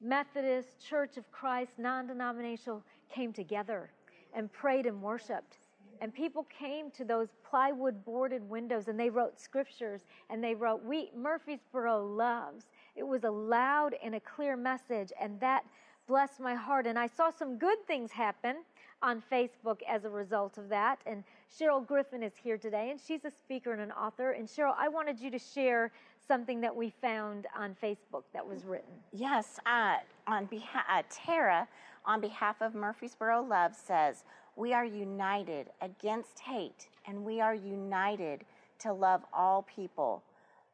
Methodist, 0.01 0.69
Church 0.81 1.19
of 1.19 1.31
Christ, 1.31 1.73
non-denominational, 1.77 2.83
came 3.15 3.31
together 3.31 3.91
and 4.33 4.51
prayed 4.51 4.87
and 4.87 5.03
worshiped 5.03 5.59
and 6.01 6.13
people 6.13 6.45
came 6.45 6.91
to 6.93 7.05
those 7.05 7.29
plywood 7.49 8.05
boarded 8.05 8.49
windows 8.49 8.89
and 8.89 8.99
they 8.99 9.11
wrote 9.11 9.39
scriptures 9.39 10.03
and 10.31 10.43
they 10.43 10.55
wrote, 10.55 10.85
We, 10.85 11.11
Murfreesboro 11.17 12.05
loves. 12.05 12.67
It 12.97 13.07
was 13.07 13.25
a 13.25 13.31
loud 13.31 13.95
and 14.03 14.15
a 14.15 14.21
clear 14.21 14.57
message, 14.57 15.13
and 15.21 15.39
that 15.41 15.65
blessed 16.09 16.41
my 16.41 16.55
heart. 16.55 16.87
And 16.87 16.99
I 16.99 17.07
saw 17.07 17.31
some 17.31 17.59
good 17.59 17.79
things 17.87 18.11
happen 18.11 18.57
on 19.03 19.23
Facebook 19.31 19.79
as 19.89 20.05
a 20.05 20.11
result 20.11 20.59
of 20.59 20.69
that. 20.69 21.01
And 21.07 21.23
Cheryl 21.57 21.87
Griffin 21.87 22.23
is 22.23 22.33
here 22.43 22.59
today, 22.59 22.91
and 22.91 22.99
she's 23.01 23.25
a 23.25 23.31
speaker 23.31 23.73
and 23.73 23.81
an 23.81 23.93
author. 23.93 24.33
And 24.33 24.49
Cheryl, 24.49 24.75
I 24.77 24.89
wanted 24.89 25.21
you 25.21 25.31
to 25.31 25.39
share 25.39 25.93
something 26.27 26.61
that 26.61 26.75
we 26.75 26.91
found 27.01 27.47
on 27.57 27.77
Facebook 27.83 28.25
that 28.33 28.47
was 28.47 28.65
written. 28.65 28.93
Yes, 29.13 29.61
uh, 29.67 29.97
on 30.27 30.47
behalf 30.47 30.85
uh, 30.91 31.03
Tara, 31.09 31.69
on 32.05 32.21
behalf 32.21 32.57
of 32.61 32.75
Murfreesboro 32.75 33.43
Love, 33.43 33.75
says, 33.75 34.25
we 34.59 34.73
are 34.73 34.85
united 34.85 35.69
against 35.81 36.41
hate, 36.41 36.89
and 37.07 37.25
we 37.25 37.41
are 37.41 37.55
united 37.55 38.45
to 38.81 38.93
love 38.93 39.23
all 39.33 39.63
people. 39.63 40.25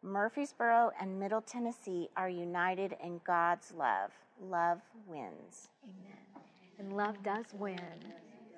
Murfreesboro 0.03 0.91
and 0.99 1.21
Middle 1.21 1.43
Tennessee 1.43 2.09
are 2.17 2.31
united 2.31 2.97
in 3.05 3.21
God's 3.27 3.75
love. 3.77 4.11
Love 4.41 4.81
wins. 5.07 5.69
Amen. 5.85 6.17
And 6.79 6.97
love 6.97 7.23
does 7.23 7.45
win, 7.53 7.79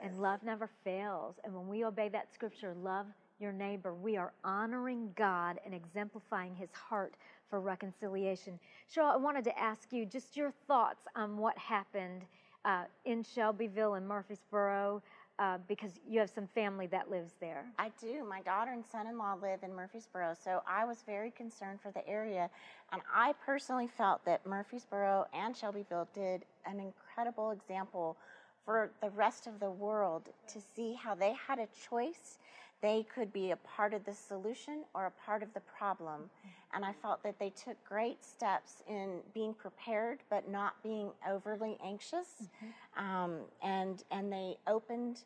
and 0.01 0.23
love 0.23 0.45
never 0.45 0.69
fails. 0.85 1.35
And 1.43 1.53
when 1.53 1.67
we 1.67 1.85
obey 1.85 2.09
that 2.11 2.33
scripture, 2.33 2.73
love 2.81 3.07
your 3.41 3.53
neighbor, 3.53 3.95
we 3.95 4.17
are 4.17 4.33
honoring 4.45 5.11
God 5.17 5.59
and 5.65 5.75
exemplifying 5.75 6.55
his 6.55 6.71
heart 6.73 7.15
for 7.51 7.61
reconciliation. 7.61 8.61
Cheryl, 8.95 9.13
I 9.13 9.17
wanted 9.17 9.43
to 9.45 9.59
ask 9.59 9.93
you 9.93 10.07
just 10.07 10.37
your 10.37 10.53
thoughts 10.69 11.03
on 11.17 11.37
what 11.37 11.59
happened 11.59 12.23
uh, 12.65 12.85
in 13.05 13.23
Shelbyville 13.23 13.95
and 13.95 14.07
Murfreesboro 14.07 15.03
uh, 15.39 15.59
because 15.69 15.93
you 16.09 16.19
have 16.21 16.31
some 16.31 16.47
family 16.55 16.87
that 16.87 17.11
lives 17.11 17.35
there. 17.41 17.67
I 17.79 17.91
do. 18.01 18.25
My 18.29 18.41
daughter 18.43 18.73
and 18.73 18.85
son 18.85 19.07
in 19.07 19.19
law 19.19 19.35
live 19.41 19.63
in 19.63 19.75
Murfreesboro, 19.75 20.35
so 20.43 20.63
I 20.67 20.85
was 20.85 21.03
very 21.07 21.31
concerned 21.31 21.81
for 21.83 21.91
the 21.91 22.07
area. 22.09 22.49
And 22.93 23.03
I 23.15 23.35
personally 23.45 23.87
felt 23.87 24.25
that 24.25 24.47
Murfreesboro 24.47 25.27
and 25.35 25.57
Shelbyville 25.57 26.09
did 26.15 26.45
an 26.65 26.81
incredible 26.81 27.51
example 27.51 28.17
for 28.65 28.91
the 29.03 29.11
rest 29.11 29.47
of 29.47 29.61
the 29.61 29.71
world 29.71 30.29
to 30.49 30.59
see 30.75 30.95
how 30.95 31.15
they 31.15 31.35
had 31.47 31.59
a 31.59 31.69
choice. 31.89 32.39
They 32.83 33.07
could 33.15 33.33
be 33.33 33.53
a 33.53 33.57
part 33.57 33.95
of 33.95 34.05
the 34.05 34.13
solution 34.13 34.85
or 34.95 35.07
a 35.07 35.11
part 35.11 35.43
of 35.43 35.53
the 35.55 35.61
problem. 35.61 36.31
And 36.75 36.85
I 36.85 36.93
felt 36.93 37.23
that 37.23 37.39
they 37.39 37.51
took 37.51 37.83
great 37.85 38.23
steps 38.25 38.83
in 38.89 39.21
being 39.33 39.55
prepared 39.55 40.19
but 40.29 40.49
not 40.51 40.83
being 40.83 41.11
overly 41.29 41.79
anxious. 41.83 42.29
Mm-hmm. 42.43 43.05
Um, 43.05 43.39
and, 43.63 44.05
and 44.11 44.31
they 44.31 44.57
opened 44.67 45.23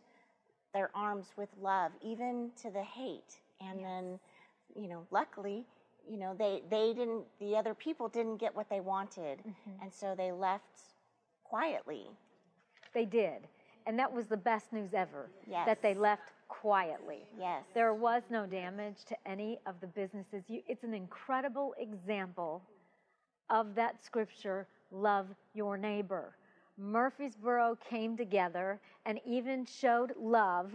their 0.72 0.90
arms 0.94 1.32
with 1.36 1.48
love, 1.60 1.90
even 2.00 2.50
to 2.62 2.70
the 2.70 2.82
hate. 2.82 3.40
And 3.60 3.80
yes. 3.80 3.88
then, 3.88 4.18
you 4.80 4.88
know, 4.88 5.04
luckily, 5.10 5.64
you 6.08 6.18
know, 6.18 6.34
they, 6.38 6.62
they 6.70 6.92
didn't, 6.94 7.24
the 7.40 7.56
other 7.56 7.74
people 7.74 8.08
didn't 8.08 8.36
get 8.36 8.54
what 8.54 8.68
they 8.70 8.80
wanted. 8.80 9.38
Mm-hmm. 9.38 9.82
And 9.82 9.92
so 9.92 10.14
they 10.16 10.30
left 10.30 10.82
quietly. 11.44 12.06
They 12.94 13.04
did. 13.04 13.48
And 13.86 13.98
that 13.98 14.12
was 14.12 14.26
the 14.26 14.36
best 14.36 14.72
news 14.72 14.94
ever. 14.94 15.30
Yes. 15.48 15.66
That 15.66 15.82
they 15.82 15.94
left 15.94 16.32
quietly. 16.50 17.20
Yes. 17.38 17.62
There 17.74 17.94
was 17.94 18.24
no 18.28 18.44
damage 18.44 19.04
to 19.06 19.16
any 19.24 19.58
of 19.66 19.76
the 19.80 19.86
businesses. 19.86 20.42
You, 20.48 20.60
it's 20.68 20.84
an 20.84 20.92
incredible 20.92 21.74
example 21.78 22.62
of 23.48 23.74
that 23.76 24.04
scripture 24.04 24.66
love 24.90 25.28
your 25.54 25.78
neighbor. 25.78 26.36
Murfreesboro 26.76 27.78
came 27.88 28.16
together 28.16 28.80
and 29.06 29.20
even 29.24 29.64
showed 29.64 30.12
love 30.18 30.74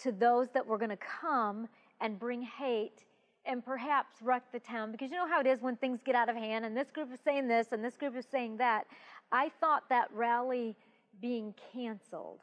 to 0.00 0.10
those 0.12 0.48
that 0.50 0.66
were 0.66 0.76
going 0.78 0.90
to 0.90 0.96
come 0.96 1.68
and 2.00 2.18
bring 2.18 2.42
hate 2.42 3.04
and 3.46 3.64
perhaps 3.64 4.16
wreck 4.22 4.42
the 4.52 4.60
town. 4.60 4.90
Because 4.90 5.10
you 5.10 5.16
know 5.16 5.28
how 5.28 5.40
it 5.40 5.46
is 5.46 5.62
when 5.62 5.76
things 5.76 6.00
get 6.04 6.16
out 6.16 6.28
of 6.28 6.36
hand 6.36 6.64
and 6.64 6.76
this 6.76 6.90
group 6.90 7.12
is 7.12 7.20
saying 7.24 7.46
this 7.46 7.68
and 7.70 7.84
this 7.84 7.96
group 7.96 8.16
is 8.16 8.26
saying 8.30 8.56
that. 8.56 8.86
I 9.30 9.50
thought 9.60 9.88
that 9.88 10.08
rally 10.12 10.76
being 11.20 11.54
canceled 11.72 12.40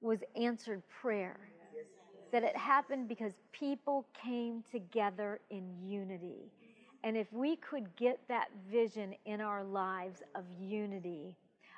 was 0.00 0.20
answered 0.36 0.82
prayer. 1.00 1.38
That 2.32 2.44
it 2.44 2.56
happened 2.56 3.08
because 3.08 3.32
people 3.52 4.06
came 4.14 4.62
together 4.70 5.40
in 5.50 5.64
unity. 5.84 6.50
And 7.02 7.16
if 7.16 7.32
we 7.32 7.56
could 7.56 7.94
get 7.96 8.20
that 8.28 8.48
vision 8.70 9.14
in 9.26 9.40
our 9.40 9.64
lives 9.64 10.22
of 10.34 10.44
unity, 10.60 11.34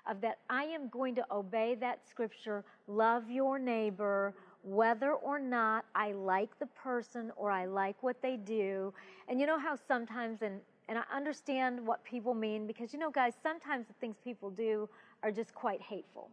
of 0.07 0.21
that 0.21 0.39
I 0.51 0.65
am 0.65 0.89
going 0.89 1.15
to 1.15 1.25
obey 1.31 1.77
that 1.77 2.01
scripture, 2.09 2.65
love 2.87 3.31
your 3.31 3.59
neighbor, 3.59 4.35
whether 4.63 5.13
or 5.13 5.39
not 5.39 5.87
I 5.95 6.13
like 6.13 6.59
the 6.59 6.67
person 6.67 7.33
or 7.37 7.51
I 7.51 7.67
like 7.67 8.03
what 8.03 8.21
they 8.21 8.37
do. 8.37 8.93
And 9.29 9.41
you 9.41 9.47
know 9.47 9.59
how 9.59 9.77
sometimes, 9.77 10.43
and, 10.43 10.61
and 10.89 10.99
I 10.99 11.03
understand 11.15 11.85
what 11.87 12.05
people 12.05 12.35
mean 12.35 12.67
because 12.67 12.93
you 12.93 12.99
know, 12.99 13.11
guys, 13.11 13.35
sometimes 13.43 13.87
the 13.87 13.95
things 13.95 14.17
people 14.23 14.51
do 14.51 14.89
are 15.23 15.31
just 15.31 15.55
quite 15.55 15.81
hateful 15.81 16.31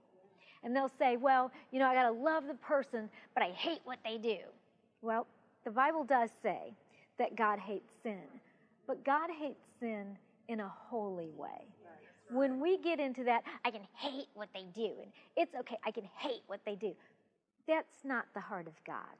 and 0.63 0.75
they'll 0.75 0.92
say, 1.00 1.18
well, 1.18 1.51
you 1.72 1.80
know, 1.80 1.88
I 1.88 1.94
got 1.94 2.04
to 2.04 2.12
love 2.12 2.48
the 2.48 2.56
person, 2.56 3.10
but 3.34 3.44
I 3.44 3.50
hate 3.50 3.82
what 3.84 4.00
they 4.04 4.18
do. 4.18 4.38
Well, 5.01 5.28
the 5.63 5.72
Bible 5.72 6.04
does 6.04 6.30
say 6.44 6.74
that 7.18 7.36
God 7.36 7.60
hates 7.60 7.92
sin, 8.04 8.24
but 8.88 9.04
God 9.04 9.30
hates 9.39 9.62
sin 9.80 10.18
in 10.48 10.60
a 10.60 10.68
holy 10.68 11.30
way. 11.38 11.68
When 12.32 12.60
we 12.60 12.78
get 12.78 13.00
into 13.00 13.24
that, 13.24 13.44
I 13.66 13.72
can 13.72 13.82
hate 13.96 14.28
what 14.36 14.50
they 14.54 14.66
do, 14.75 14.92
and 15.01 15.12
it's 15.36 15.56
okay, 15.56 15.78
I 15.86 15.92
can 15.92 16.08
hate 16.16 16.44
what 16.48 16.60
they 16.66 16.75
do. 16.75 16.94
That's 17.68 18.04
not 18.04 18.25
the 18.34 18.39
heart 18.39 18.68
of 18.68 18.74
God. 18.86 19.16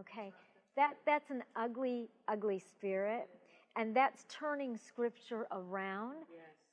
Okay? 0.00 0.32
That, 0.76 0.94
that's 1.04 1.30
an 1.30 1.42
ugly, 1.54 2.08
ugly 2.28 2.58
spirit, 2.58 3.28
and 3.76 3.94
that's 3.94 4.24
turning 4.28 4.76
scripture 4.78 5.46
around. 5.52 6.16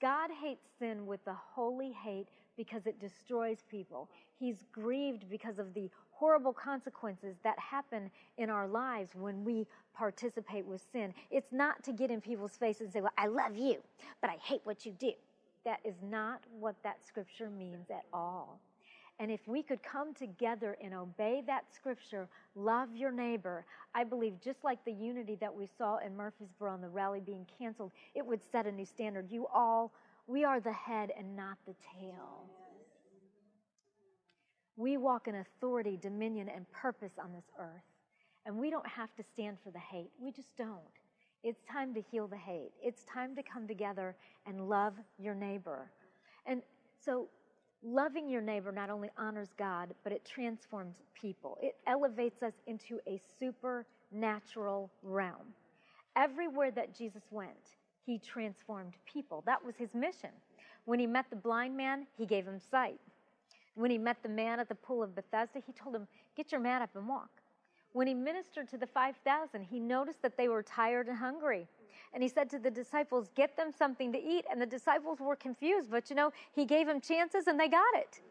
God 0.01 0.29
hates 0.41 0.65
sin 0.79 1.05
with 1.05 1.19
a 1.27 1.33
holy 1.33 1.91
hate 1.91 2.27
because 2.59 2.85
it 2.87 2.99
destroys 2.99 3.59
people. 3.71 4.09
He's 4.37 4.65
grieved 4.73 5.29
because 5.29 5.59
of 5.59 5.73
the 5.73 5.89
horrible 6.11 6.51
consequences 6.51 7.37
that 7.41 7.57
happen 7.57 8.11
in 8.37 8.49
our 8.49 8.67
lives 8.67 9.11
when 9.15 9.45
we 9.45 9.65
participate 9.95 10.65
with 10.65 10.81
sin. 10.91 11.13
It's 11.31 11.53
not 11.53 11.81
to 11.85 11.93
get 11.93 12.11
in 12.11 12.19
people's 12.19 12.57
faces 12.57 12.81
and 12.81 12.91
say, 12.91 12.99
Well, 12.99 13.13
I 13.17 13.27
love 13.27 13.55
you, 13.55 13.77
but 14.19 14.29
I 14.29 14.35
hate 14.43 14.59
what 14.65 14.85
you 14.85 14.91
do. 14.99 15.13
That 15.63 15.79
is 15.85 15.95
not 16.03 16.41
what 16.59 16.75
that 16.83 16.97
scripture 17.07 17.49
means 17.49 17.89
at 17.89 18.03
all. 18.11 18.59
And 19.21 19.31
if 19.31 19.39
we 19.47 19.63
could 19.63 19.81
come 19.81 20.13
together 20.13 20.77
and 20.83 20.93
obey 20.93 21.41
that 21.47 21.63
scripture, 21.73 22.27
love 22.55 22.93
your 22.93 23.11
neighbor, 23.11 23.65
I 23.95 24.03
believe 24.03 24.33
just 24.43 24.65
like 24.65 24.83
the 24.83 24.91
unity 24.91 25.37
that 25.39 25.53
we 25.55 25.65
saw 25.77 25.99
in 25.99 26.15
Murfreesboro 26.15 26.73
on 26.73 26.81
the 26.81 26.89
rally 26.89 27.21
being 27.21 27.45
canceled, 27.57 27.91
it 28.15 28.25
would 28.25 28.41
set 28.51 28.67
a 28.67 28.71
new 28.71 28.85
standard. 28.85 29.31
You 29.31 29.47
all 29.47 29.93
we 30.29 30.43
are 30.43 30.59
the 30.59 30.71
head 30.71 31.11
and 31.17 31.35
not 31.35 31.57
the 31.65 31.73
tail. 31.99 32.45
We 34.77 34.95
walk 34.95 35.27
in 35.27 35.35
authority, 35.35 35.97
dominion, 35.99 36.49
and 36.55 36.71
purpose 36.71 37.13
on 37.21 37.33
this 37.33 37.49
earth. 37.59 37.81
And 38.45 38.57
we 38.57 38.69
don't 38.69 38.87
have 38.87 39.13
to 39.15 39.23
stand 39.23 39.57
for 39.63 39.71
the 39.71 39.79
hate. 39.79 40.11
We 40.19 40.31
just 40.31 40.55
don't. 40.55 40.77
It's 41.43 41.63
time 41.69 41.95
to 41.95 42.01
heal 42.01 42.27
the 42.27 42.37
hate. 42.37 42.71
It's 42.81 43.03
time 43.05 43.35
to 43.35 43.43
come 43.43 43.67
together 43.67 44.15
and 44.45 44.69
love 44.69 44.93
your 45.17 45.33
neighbor. 45.33 45.89
And 46.45 46.61
so, 47.03 47.27
loving 47.81 48.29
your 48.29 48.41
neighbor 48.41 48.71
not 48.71 48.89
only 48.91 49.09
honors 49.17 49.49
God, 49.57 49.95
but 50.03 50.13
it 50.13 50.23
transforms 50.25 50.97
people. 51.19 51.57
It 51.61 51.75
elevates 51.87 52.43
us 52.43 52.53
into 52.67 52.99
a 53.07 53.19
supernatural 53.39 54.91
realm. 55.01 55.53
Everywhere 56.15 56.71
that 56.71 56.95
Jesus 56.95 57.23
went, 57.31 57.78
he 58.05 58.17
transformed 58.17 58.93
people. 59.05 59.43
That 59.45 59.63
was 59.63 59.75
his 59.75 59.93
mission. 59.93 60.29
When 60.85 60.99
he 60.99 61.07
met 61.07 61.25
the 61.29 61.35
blind 61.35 61.75
man, 61.75 62.07
he 62.17 62.25
gave 62.25 62.47
him 62.47 62.59
sight. 62.59 62.99
When 63.75 63.91
he 63.91 63.97
met 63.97 64.17
the 64.23 64.29
man 64.29 64.59
at 64.59 64.67
the 64.67 64.75
pool 64.75 65.03
of 65.03 65.15
Bethesda, 65.15 65.61
he 65.65 65.71
told 65.71 65.95
him, 65.95 66.07
Get 66.35 66.51
your 66.51 66.61
mat 66.61 66.81
up 66.81 66.89
and 66.95 67.07
walk. 67.07 67.29
When 67.93 68.07
he 68.07 68.13
ministered 68.13 68.69
to 68.69 68.77
the 68.77 68.87
5,000, 68.87 69.63
he 69.63 69.79
noticed 69.79 70.21
that 70.21 70.37
they 70.37 70.47
were 70.47 70.63
tired 70.63 71.07
and 71.07 71.17
hungry. 71.17 71.67
And 72.13 72.23
he 72.23 72.29
said 72.29 72.49
to 72.51 72.59
the 72.59 72.71
disciples, 72.71 73.29
Get 73.35 73.55
them 73.55 73.71
something 73.71 74.11
to 74.13 74.19
eat. 74.19 74.45
And 74.51 74.61
the 74.61 74.65
disciples 74.65 75.19
were 75.19 75.35
confused, 75.35 75.89
but 75.91 76.09
you 76.09 76.15
know, 76.15 76.31
he 76.53 76.65
gave 76.65 76.87
them 76.87 77.01
chances 77.01 77.47
and 77.47 77.59
they 77.59 77.67
got 77.67 77.93
it. 77.95 78.21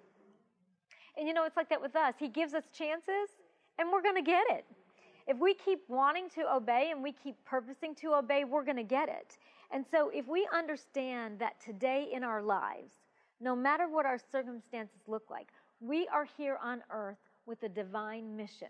And 1.16 1.26
you 1.26 1.34
know, 1.34 1.44
it's 1.44 1.56
like 1.56 1.68
that 1.70 1.80
with 1.80 1.96
us. 1.96 2.14
He 2.18 2.28
gives 2.28 2.54
us 2.54 2.64
chances 2.72 3.30
and 3.78 3.90
we're 3.92 4.02
going 4.02 4.16
to 4.16 4.22
get 4.22 4.44
it. 4.50 4.64
If 5.26 5.38
we 5.38 5.54
keep 5.54 5.80
wanting 5.88 6.30
to 6.30 6.54
obey 6.54 6.90
and 6.90 7.02
we 7.02 7.12
keep 7.12 7.36
purposing 7.44 7.94
to 7.96 8.14
obey, 8.14 8.44
we're 8.44 8.64
going 8.64 8.76
to 8.76 8.82
get 8.82 9.08
it. 9.08 9.36
And 9.70 9.84
so, 9.90 10.10
if 10.14 10.26
we 10.26 10.48
understand 10.52 11.38
that 11.40 11.60
today 11.60 12.08
in 12.12 12.24
our 12.24 12.42
lives, 12.42 12.94
no 13.40 13.54
matter 13.54 13.88
what 13.88 14.06
our 14.06 14.18
circumstances 14.32 15.00
look 15.06 15.30
like, 15.30 15.48
we 15.80 16.08
are 16.08 16.26
here 16.36 16.58
on 16.62 16.82
earth 16.90 17.18
with 17.46 17.62
a 17.62 17.68
divine 17.68 18.36
mission. 18.36 18.68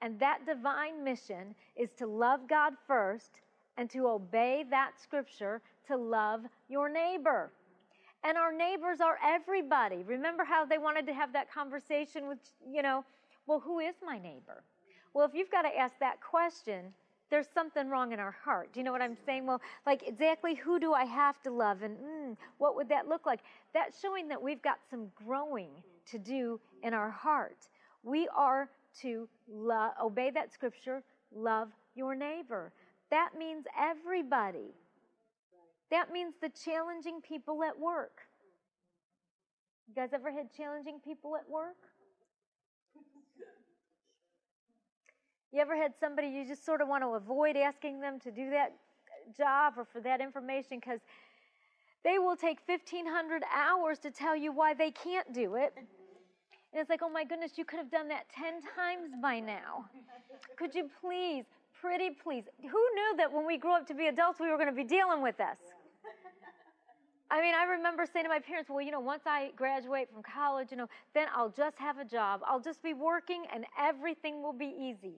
And 0.00 0.18
that 0.20 0.46
divine 0.46 1.02
mission 1.02 1.54
is 1.76 1.90
to 1.98 2.06
love 2.06 2.40
God 2.48 2.74
first 2.86 3.40
and 3.76 3.90
to 3.90 4.06
obey 4.08 4.64
that 4.70 4.92
scripture 5.02 5.60
to 5.88 5.96
love 5.96 6.42
your 6.68 6.88
neighbor. 6.88 7.50
And 8.22 8.38
our 8.38 8.52
neighbors 8.52 9.00
are 9.00 9.18
everybody. 9.22 10.02
Remember 10.02 10.44
how 10.44 10.64
they 10.64 10.78
wanted 10.78 11.06
to 11.06 11.14
have 11.14 11.32
that 11.32 11.52
conversation 11.52 12.26
with, 12.26 12.38
you 12.70 12.82
know, 12.82 13.04
well, 13.46 13.60
who 13.60 13.80
is 13.80 13.94
my 14.04 14.18
neighbor? 14.18 14.62
Well, 15.12 15.26
if 15.26 15.34
you've 15.34 15.50
got 15.50 15.62
to 15.62 15.76
ask 15.76 15.94
that 16.00 16.20
question, 16.20 16.92
there's 17.30 17.48
something 17.54 17.88
wrong 17.88 18.12
in 18.12 18.20
our 18.20 18.34
heart. 18.44 18.72
Do 18.72 18.80
you 18.80 18.84
know 18.84 18.92
what 18.92 19.02
I'm 19.02 19.16
saying? 19.26 19.46
Well, 19.46 19.60
like 19.86 20.06
exactly 20.06 20.54
who 20.54 20.78
do 20.78 20.92
I 20.92 21.04
have 21.04 21.42
to 21.42 21.50
love 21.50 21.82
and 21.82 21.96
mm, 21.96 22.36
what 22.58 22.76
would 22.76 22.88
that 22.90 23.08
look 23.08 23.26
like? 23.26 23.40
That's 23.72 24.00
showing 24.00 24.28
that 24.28 24.40
we've 24.40 24.62
got 24.62 24.78
some 24.90 25.08
growing 25.14 25.70
to 26.10 26.18
do 26.18 26.60
in 26.82 26.94
our 26.94 27.10
heart. 27.10 27.68
We 28.02 28.28
are 28.36 28.68
to 29.00 29.28
obey 30.02 30.30
that 30.30 30.52
scripture, 30.52 31.02
love 31.34 31.68
your 31.94 32.14
neighbor. 32.14 32.72
That 33.10 33.30
means 33.38 33.64
everybody. 33.78 34.74
That 35.90 36.12
means 36.12 36.34
the 36.40 36.50
challenging 36.50 37.20
people 37.20 37.62
at 37.62 37.78
work. 37.78 38.20
You 39.88 39.94
guys 39.94 40.10
ever 40.12 40.30
had 40.30 40.52
challenging 40.56 40.98
people 41.04 41.36
at 41.36 41.48
work? 41.48 41.76
You 45.54 45.60
ever 45.60 45.76
had 45.76 45.92
somebody 46.00 46.26
you 46.26 46.44
just 46.44 46.66
sort 46.66 46.80
of 46.80 46.88
want 46.88 47.04
to 47.04 47.10
avoid 47.10 47.56
asking 47.56 48.00
them 48.00 48.18
to 48.20 48.32
do 48.32 48.50
that 48.50 48.74
job 49.38 49.74
or 49.76 49.84
for 49.84 50.00
that 50.00 50.20
information 50.20 50.80
because 50.80 50.98
they 52.02 52.18
will 52.18 52.34
take 52.34 52.58
1,500 52.66 53.42
hours 53.54 54.00
to 54.00 54.10
tell 54.10 54.34
you 54.34 54.50
why 54.50 54.74
they 54.74 54.90
can't 54.90 55.32
do 55.32 55.54
it. 55.54 55.72
And 55.76 56.80
it's 56.80 56.90
like, 56.90 57.02
oh 57.04 57.08
my 57.08 57.22
goodness, 57.22 57.52
you 57.54 57.64
could 57.64 57.78
have 57.78 57.88
done 57.88 58.08
that 58.08 58.24
10 58.36 58.62
times 58.74 59.10
by 59.22 59.38
now. 59.38 59.84
Could 60.58 60.74
you 60.74 60.90
please, 61.00 61.44
pretty 61.80 62.10
please? 62.10 62.46
Who 62.60 62.66
knew 62.66 63.16
that 63.18 63.32
when 63.32 63.46
we 63.46 63.56
grew 63.56 63.76
up 63.76 63.86
to 63.86 63.94
be 63.94 64.08
adults, 64.08 64.40
we 64.40 64.50
were 64.50 64.56
going 64.56 64.70
to 64.70 64.74
be 64.74 64.82
dealing 64.82 65.22
with 65.22 65.36
this? 65.36 65.58
I 67.30 67.40
mean, 67.40 67.54
I 67.54 67.62
remember 67.62 68.06
saying 68.12 68.24
to 68.24 68.28
my 68.28 68.40
parents, 68.40 68.68
well, 68.68 68.82
you 68.82 68.90
know, 68.90 68.98
once 68.98 69.22
I 69.24 69.52
graduate 69.54 70.08
from 70.12 70.24
college, 70.24 70.72
you 70.72 70.76
know, 70.76 70.88
then 71.14 71.28
I'll 71.32 71.48
just 71.48 71.78
have 71.78 71.98
a 71.98 72.04
job. 72.04 72.40
I'll 72.44 72.60
just 72.60 72.82
be 72.82 72.92
working 72.92 73.44
and 73.54 73.64
everything 73.80 74.42
will 74.42 74.52
be 74.52 74.74
easy. 74.76 75.14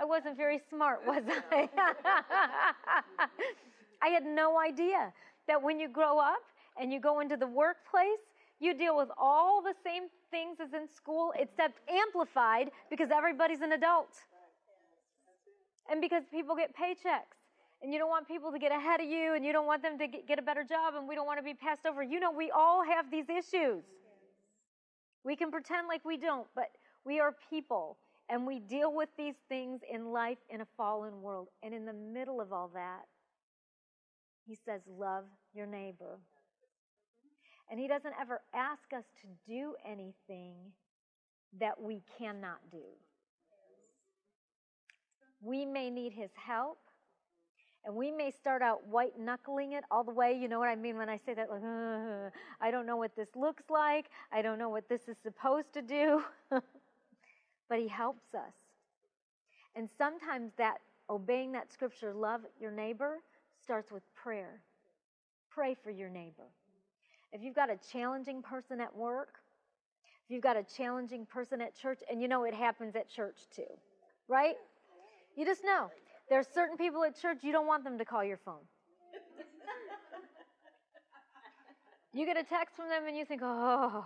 I 0.00 0.04
wasn't 0.04 0.36
very 0.36 0.60
smart, 0.70 1.00
was 1.06 1.24
I? 1.50 1.68
I 4.02 4.08
had 4.08 4.24
no 4.24 4.58
idea 4.58 5.12
that 5.48 5.60
when 5.60 5.80
you 5.80 5.88
grow 5.88 6.18
up 6.18 6.42
and 6.80 6.92
you 6.92 7.00
go 7.00 7.20
into 7.20 7.36
the 7.36 7.46
workplace, 7.46 8.22
you 8.60 8.74
deal 8.74 8.96
with 8.96 9.08
all 9.16 9.62
the 9.62 9.74
same 9.84 10.04
things 10.30 10.58
as 10.60 10.72
in 10.72 10.88
school, 10.88 11.32
except 11.38 11.80
amplified 11.88 12.70
because 12.90 13.10
everybody's 13.10 13.60
an 13.60 13.72
adult. 13.72 14.16
And 15.90 16.00
because 16.00 16.22
people 16.30 16.54
get 16.54 16.74
paychecks. 16.76 17.38
And 17.82 17.92
you 17.92 17.98
don't 18.00 18.08
want 18.08 18.26
people 18.26 18.50
to 18.50 18.58
get 18.58 18.72
ahead 18.72 19.00
of 19.00 19.06
you, 19.06 19.34
and 19.34 19.44
you 19.44 19.52
don't 19.52 19.66
want 19.66 19.82
them 19.82 19.98
to 19.98 20.08
get 20.08 20.38
a 20.38 20.42
better 20.42 20.64
job, 20.64 20.94
and 20.96 21.06
we 21.08 21.14
don't 21.14 21.26
want 21.26 21.38
to 21.38 21.44
be 21.44 21.54
passed 21.54 21.86
over. 21.86 22.02
You 22.02 22.18
know, 22.18 22.32
we 22.32 22.50
all 22.50 22.84
have 22.84 23.08
these 23.08 23.26
issues. 23.28 23.84
We 25.22 25.36
can 25.36 25.52
pretend 25.52 25.86
like 25.86 26.04
we 26.04 26.16
don't, 26.16 26.48
but 26.56 26.70
we 27.04 27.20
are 27.20 27.34
people, 27.50 27.96
and 28.28 28.46
we 28.46 28.58
deal 28.58 28.92
with 28.92 29.08
these 29.16 29.36
things 29.48 29.80
in 29.90 30.12
life 30.12 30.38
in 30.50 30.60
a 30.60 30.66
fallen 30.76 31.22
world. 31.22 31.48
And 31.62 31.72
in 31.72 31.86
the 31.86 31.92
middle 31.92 32.40
of 32.40 32.52
all 32.52 32.70
that, 32.74 33.06
he 34.48 34.56
says, 34.64 34.80
Love 34.86 35.24
your 35.54 35.66
neighbor. 35.66 36.18
And 37.70 37.78
He 37.78 37.86
doesn't 37.86 38.14
ever 38.18 38.40
ask 38.54 38.92
us 38.96 39.04
to 39.20 39.26
do 39.46 39.74
anything 39.84 40.54
that 41.60 41.80
we 41.80 42.02
cannot 42.18 42.58
do. 42.70 42.84
We 45.40 45.66
may 45.66 45.90
need 45.90 46.12
His 46.12 46.30
help. 46.34 46.78
And 47.84 47.94
we 47.94 48.10
may 48.10 48.30
start 48.30 48.60
out 48.60 48.86
white 48.86 49.18
knuckling 49.18 49.72
it 49.72 49.84
all 49.90 50.02
the 50.02 50.12
way. 50.12 50.36
You 50.38 50.48
know 50.48 50.58
what 50.58 50.68
I 50.68 50.76
mean 50.76 50.96
when 50.96 51.08
I 51.08 51.16
say 51.24 51.34
that? 51.34 51.48
Like, 51.48 51.62
uh, 51.62 52.30
I 52.60 52.70
don't 52.70 52.86
know 52.86 52.96
what 52.96 53.14
this 53.16 53.28
looks 53.36 53.62
like. 53.70 54.06
I 54.32 54.42
don't 54.42 54.58
know 54.58 54.68
what 54.68 54.88
this 54.88 55.02
is 55.08 55.16
supposed 55.22 55.72
to 55.74 55.82
do. 55.82 56.22
but 57.68 57.78
He 57.78 57.88
helps 57.88 58.34
us. 58.34 58.54
And 59.76 59.88
sometimes 59.98 60.52
that 60.58 60.78
obeying 61.10 61.52
that 61.52 61.72
scripture, 61.72 62.12
love 62.12 62.42
your 62.60 62.70
neighbor, 62.70 63.18
starts 63.62 63.90
with 63.90 64.02
prayer. 64.14 64.60
Pray 65.50 65.76
for 65.82 65.90
your 65.90 66.08
neighbor. 66.08 66.44
If 67.32 67.42
you've 67.42 67.54
got 67.54 67.70
a 67.70 67.78
challenging 67.92 68.42
person 68.42 68.80
at 68.80 68.94
work, 68.94 69.34
if 70.24 70.34
you've 70.34 70.42
got 70.42 70.56
a 70.56 70.62
challenging 70.62 71.26
person 71.26 71.60
at 71.60 71.74
church, 71.74 72.00
and 72.10 72.20
you 72.20 72.28
know 72.28 72.44
it 72.44 72.54
happens 72.54 72.96
at 72.96 73.08
church 73.08 73.46
too, 73.54 73.62
right? 74.28 74.56
You 75.36 75.44
just 75.44 75.64
know. 75.64 75.90
There 76.28 76.38
are 76.38 76.44
certain 76.54 76.76
people 76.76 77.04
at 77.04 77.18
church 77.18 77.38
you 77.42 77.52
don't 77.52 77.66
want 77.66 77.84
them 77.84 77.96
to 77.98 78.04
call 78.04 78.22
your 78.22 78.36
phone. 78.36 78.64
You 82.12 82.26
get 82.26 82.36
a 82.36 82.42
text 82.42 82.74
from 82.74 82.88
them 82.88 83.06
and 83.06 83.16
you 83.16 83.24
think, 83.24 83.42
oh, 83.44 84.04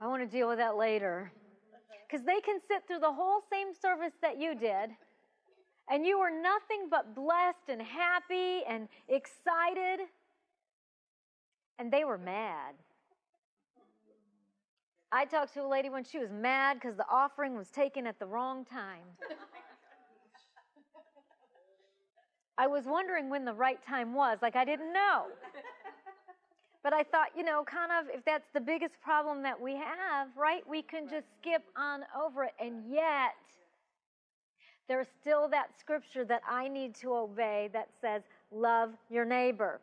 I 0.00 0.06
want 0.06 0.22
to 0.22 0.28
deal 0.28 0.48
with 0.48 0.58
that 0.58 0.76
later. 0.76 1.32
Because 2.08 2.24
they 2.24 2.40
can 2.40 2.60
sit 2.68 2.86
through 2.86 3.00
the 3.00 3.12
whole 3.12 3.40
same 3.50 3.68
service 3.74 4.12
that 4.22 4.40
you 4.40 4.54
did, 4.54 4.90
and 5.90 6.06
you 6.06 6.18
were 6.18 6.30
nothing 6.30 6.88
but 6.90 7.14
blessed 7.14 7.68
and 7.68 7.82
happy 7.82 8.62
and 8.68 8.88
excited 9.08 10.06
and 11.78 11.92
they 11.92 12.04
were 12.04 12.18
mad. 12.18 12.74
I 15.12 15.24
talked 15.24 15.54
to 15.54 15.62
a 15.62 15.68
lady 15.68 15.88
when 15.88 16.04
she 16.04 16.18
was 16.18 16.30
mad 16.30 16.74
because 16.74 16.96
the 16.96 17.06
offering 17.08 17.56
was 17.56 17.68
taken 17.70 18.06
at 18.06 18.18
the 18.18 18.26
wrong 18.26 18.64
time. 18.64 19.04
I 22.58 22.66
was 22.66 22.84
wondering 22.86 23.28
when 23.28 23.44
the 23.44 23.52
right 23.52 23.80
time 23.86 24.14
was, 24.14 24.38
like 24.42 24.56
I 24.56 24.64
didn't 24.64 24.92
know. 24.92 25.26
But 26.86 26.92
I 26.92 27.02
thought, 27.02 27.30
you 27.36 27.42
know, 27.42 27.64
kind 27.64 27.90
of 27.90 28.14
if 28.14 28.24
that's 28.24 28.46
the 28.54 28.60
biggest 28.60 28.94
problem 29.02 29.42
that 29.42 29.60
we 29.60 29.72
have, 29.72 30.28
right, 30.36 30.62
we 30.70 30.82
can 30.82 31.08
just 31.08 31.26
skip 31.40 31.64
on 31.76 32.02
over 32.16 32.44
it. 32.44 32.52
And 32.60 32.84
yet, 32.88 33.34
there's 34.86 35.08
still 35.20 35.48
that 35.48 35.70
scripture 35.80 36.24
that 36.26 36.42
I 36.48 36.68
need 36.68 36.94
to 37.00 37.12
obey 37.12 37.70
that 37.72 37.88
says, 38.00 38.22
love 38.52 38.90
your 39.10 39.24
neighbor 39.24 39.80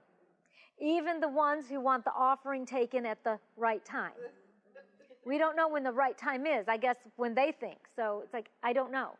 even 0.79 1.19
the 1.19 1.29
ones 1.29 1.65
who 1.69 1.79
want 1.79 2.03
the 2.03 2.13
offering 2.13 2.65
taken 2.65 3.05
at 3.05 3.23
the 3.23 3.37
right 3.57 3.83
time. 3.85 4.11
We 5.25 5.37
don't 5.37 5.55
know 5.55 5.67
when 5.67 5.83
the 5.83 5.91
right 5.91 6.17
time 6.17 6.45
is, 6.45 6.67
I 6.67 6.77
guess, 6.77 6.95
when 7.15 7.35
they 7.35 7.53
think. 7.57 7.79
So 7.95 8.21
it's 8.23 8.33
like, 8.33 8.49
I 8.63 8.73
don't 8.73 8.91
know. 8.91 9.11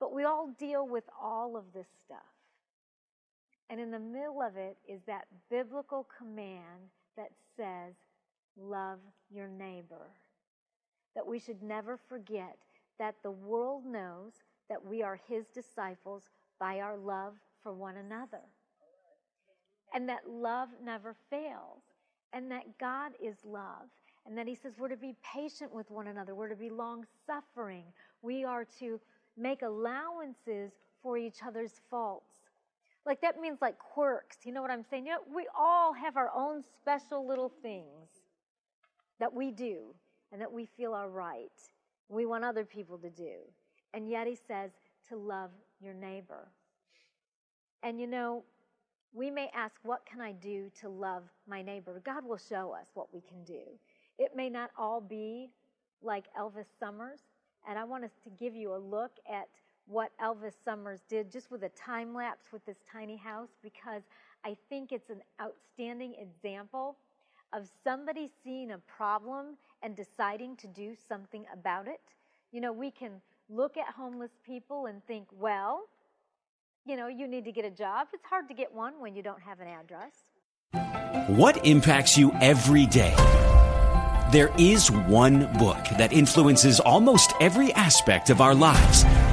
But 0.00 0.14
we 0.14 0.24
all 0.24 0.50
deal 0.58 0.86
with 0.86 1.04
all 1.20 1.56
of 1.56 1.64
this 1.72 1.86
stuff. 2.04 2.18
And 3.70 3.80
in 3.80 3.90
the 3.90 3.98
middle 3.98 4.42
of 4.42 4.56
it 4.56 4.76
is 4.86 5.00
that 5.06 5.24
biblical 5.48 6.06
command 6.18 6.90
that 7.16 7.30
says, 7.56 7.94
Love 8.56 8.98
your 9.30 9.48
neighbor. 9.48 10.10
That 11.14 11.26
we 11.26 11.38
should 11.38 11.62
never 11.62 11.96
forget 12.08 12.56
that 12.98 13.16
the 13.22 13.30
world 13.30 13.84
knows 13.86 14.32
that 14.68 14.84
we 14.84 15.02
are 15.02 15.18
his 15.28 15.46
disciples 15.48 16.24
by 16.60 16.80
our 16.80 16.96
love 16.96 17.34
for 17.62 17.72
one 17.72 17.96
another. 17.96 18.42
And 19.94 20.08
that 20.08 20.28
love 20.28 20.68
never 20.82 21.14
fails, 21.30 21.82
and 22.32 22.50
that 22.50 22.78
God 22.78 23.12
is 23.22 23.36
love, 23.44 23.88
And 24.24 24.38
that 24.38 24.46
he 24.46 24.54
says 24.54 24.74
we're 24.78 24.88
to 24.88 24.96
be 24.96 25.16
patient 25.34 25.74
with 25.74 25.90
one 25.90 26.06
another, 26.06 26.34
we're 26.34 26.48
to 26.48 26.56
be 26.56 26.70
long 26.70 27.04
suffering, 27.26 27.84
we 28.22 28.44
are 28.44 28.64
to 28.78 29.00
make 29.36 29.62
allowances 29.62 30.72
for 31.02 31.18
each 31.18 31.42
other's 31.44 31.80
faults. 31.90 32.31
Like 33.04 33.20
that 33.22 33.40
means 33.40 33.58
like 33.60 33.78
quirks. 33.78 34.38
You 34.44 34.52
know 34.52 34.62
what 34.62 34.70
I'm 34.70 34.84
saying? 34.88 35.06
You 35.06 35.12
know, 35.12 35.34
we 35.34 35.46
all 35.58 35.92
have 35.92 36.16
our 36.16 36.30
own 36.34 36.62
special 36.80 37.26
little 37.26 37.52
things 37.62 38.08
that 39.18 39.32
we 39.32 39.50
do 39.50 39.94
and 40.30 40.40
that 40.40 40.52
we 40.52 40.66
feel 40.76 40.94
are 40.94 41.08
right. 41.08 41.50
We 42.08 42.26
want 42.26 42.44
other 42.44 42.64
people 42.64 42.98
to 42.98 43.10
do. 43.10 43.34
And 43.94 44.08
yet 44.08 44.26
he 44.26 44.36
says 44.48 44.70
to 45.08 45.16
love 45.16 45.50
your 45.80 45.94
neighbor. 45.94 46.48
And 47.82 48.00
you 48.00 48.06
know, 48.06 48.44
we 49.12 49.30
may 49.30 49.50
ask, 49.54 49.74
What 49.82 50.06
can 50.06 50.20
I 50.20 50.32
do 50.32 50.70
to 50.80 50.88
love 50.88 51.24
my 51.48 51.62
neighbor? 51.62 52.00
God 52.04 52.24
will 52.24 52.38
show 52.38 52.72
us 52.72 52.86
what 52.94 53.12
we 53.12 53.20
can 53.20 53.44
do. 53.44 53.62
It 54.18 54.36
may 54.36 54.48
not 54.48 54.70
all 54.78 55.00
be 55.00 55.50
like 56.02 56.24
Elvis 56.38 56.66
Summers. 56.78 57.20
And 57.68 57.78
I 57.78 57.84
want 57.84 58.04
us 58.04 58.10
to 58.24 58.30
give 58.30 58.54
you 58.56 58.74
a 58.74 58.76
look 58.76 59.12
at 59.30 59.48
what 59.86 60.10
Elvis 60.18 60.54
Summers 60.64 61.00
did 61.08 61.30
just 61.30 61.50
with 61.50 61.62
a 61.64 61.68
time 61.70 62.14
lapse 62.14 62.46
with 62.52 62.64
this 62.64 62.78
tiny 62.90 63.16
house 63.16 63.50
because 63.62 64.02
I 64.44 64.56
think 64.68 64.92
it's 64.92 65.10
an 65.10 65.20
outstanding 65.40 66.14
example 66.14 66.96
of 67.52 67.68
somebody 67.84 68.30
seeing 68.42 68.72
a 68.72 68.78
problem 68.78 69.56
and 69.82 69.94
deciding 69.94 70.56
to 70.56 70.66
do 70.66 70.94
something 71.08 71.44
about 71.52 71.86
it. 71.86 72.00
You 72.50 72.60
know, 72.60 72.72
we 72.72 72.90
can 72.90 73.20
look 73.50 73.76
at 73.76 73.86
homeless 73.94 74.30
people 74.44 74.86
and 74.86 75.04
think, 75.06 75.26
well, 75.38 75.84
you 76.86 76.96
know, 76.96 77.08
you 77.08 77.28
need 77.28 77.44
to 77.44 77.52
get 77.52 77.64
a 77.64 77.70
job. 77.70 78.08
It's 78.12 78.24
hard 78.24 78.48
to 78.48 78.54
get 78.54 78.72
one 78.72 78.94
when 79.00 79.14
you 79.14 79.22
don't 79.22 79.42
have 79.42 79.60
an 79.60 79.68
address. 79.68 80.12
What 81.28 81.64
impacts 81.66 82.16
you 82.16 82.32
every 82.40 82.86
day? 82.86 83.14
There 84.32 84.50
is 84.58 84.90
one 84.90 85.52
book 85.58 85.84
that 85.98 86.12
influences 86.12 86.80
almost 86.80 87.34
every 87.38 87.72
aspect 87.74 88.30
of 88.30 88.40
our 88.40 88.54
lives. 88.54 89.04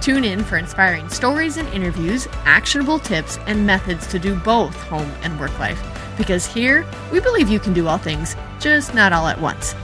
Tune 0.00 0.24
in 0.24 0.42
for 0.42 0.56
inspiring 0.56 1.10
stories 1.10 1.58
and 1.58 1.68
interviews, 1.74 2.26
actionable 2.44 2.98
tips, 2.98 3.38
and 3.46 3.66
methods 3.66 4.06
to 4.06 4.18
do 4.18 4.34
both 4.34 4.74
home 4.84 5.10
and 5.22 5.38
work 5.38 5.56
life. 5.58 5.82
Because 6.16 6.46
here, 6.46 6.86
we 7.12 7.20
believe 7.20 7.50
you 7.50 7.60
can 7.60 7.74
do 7.74 7.86
all 7.86 7.98
things, 7.98 8.34
just 8.58 8.94
not 8.94 9.12
all 9.12 9.28
at 9.28 9.38
once. 9.38 9.74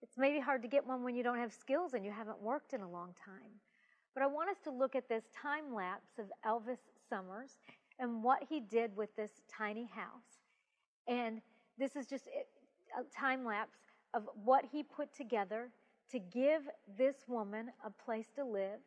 It's 0.00 0.16
maybe 0.16 0.38
hard 0.38 0.62
to 0.62 0.68
get 0.68 0.86
one 0.86 1.02
when 1.02 1.16
you 1.16 1.24
don't 1.24 1.38
have 1.38 1.52
skills 1.52 1.94
and 1.94 2.04
you 2.04 2.12
haven't 2.12 2.40
worked 2.40 2.72
in 2.72 2.80
a 2.80 2.88
long 2.88 3.12
time. 3.24 3.50
But 4.14 4.22
I 4.22 4.26
want 4.26 4.50
us 4.50 4.58
to 4.64 4.70
look 4.70 4.94
at 4.94 5.08
this 5.08 5.24
time 5.34 5.74
lapse 5.74 6.18
of 6.20 6.26
Elvis 6.46 6.78
Summers 7.08 7.50
and 7.98 8.22
what 8.22 8.44
he 8.48 8.60
did 8.60 8.96
with 8.96 9.14
this 9.16 9.30
tiny 9.48 9.90
house. 9.92 10.38
And 11.08 11.40
this 11.78 11.96
is 11.96 12.06
just 12.06 12.28
a 12.28 13.02
time 13.16 13.44
lapse 13.44 13.78
of 14.14 14.28
what 14.44 14.64
he 14.70 14.82
put 14.82 15.14
together 15.14 15.70
to 16.10 16.18
give 16.18 16.62
this 16.96 17.16
woman 17.28 17.68
a 17.84 17.90
place 17.90 18.28
to 18.36 18.44
live. 18.44 18.80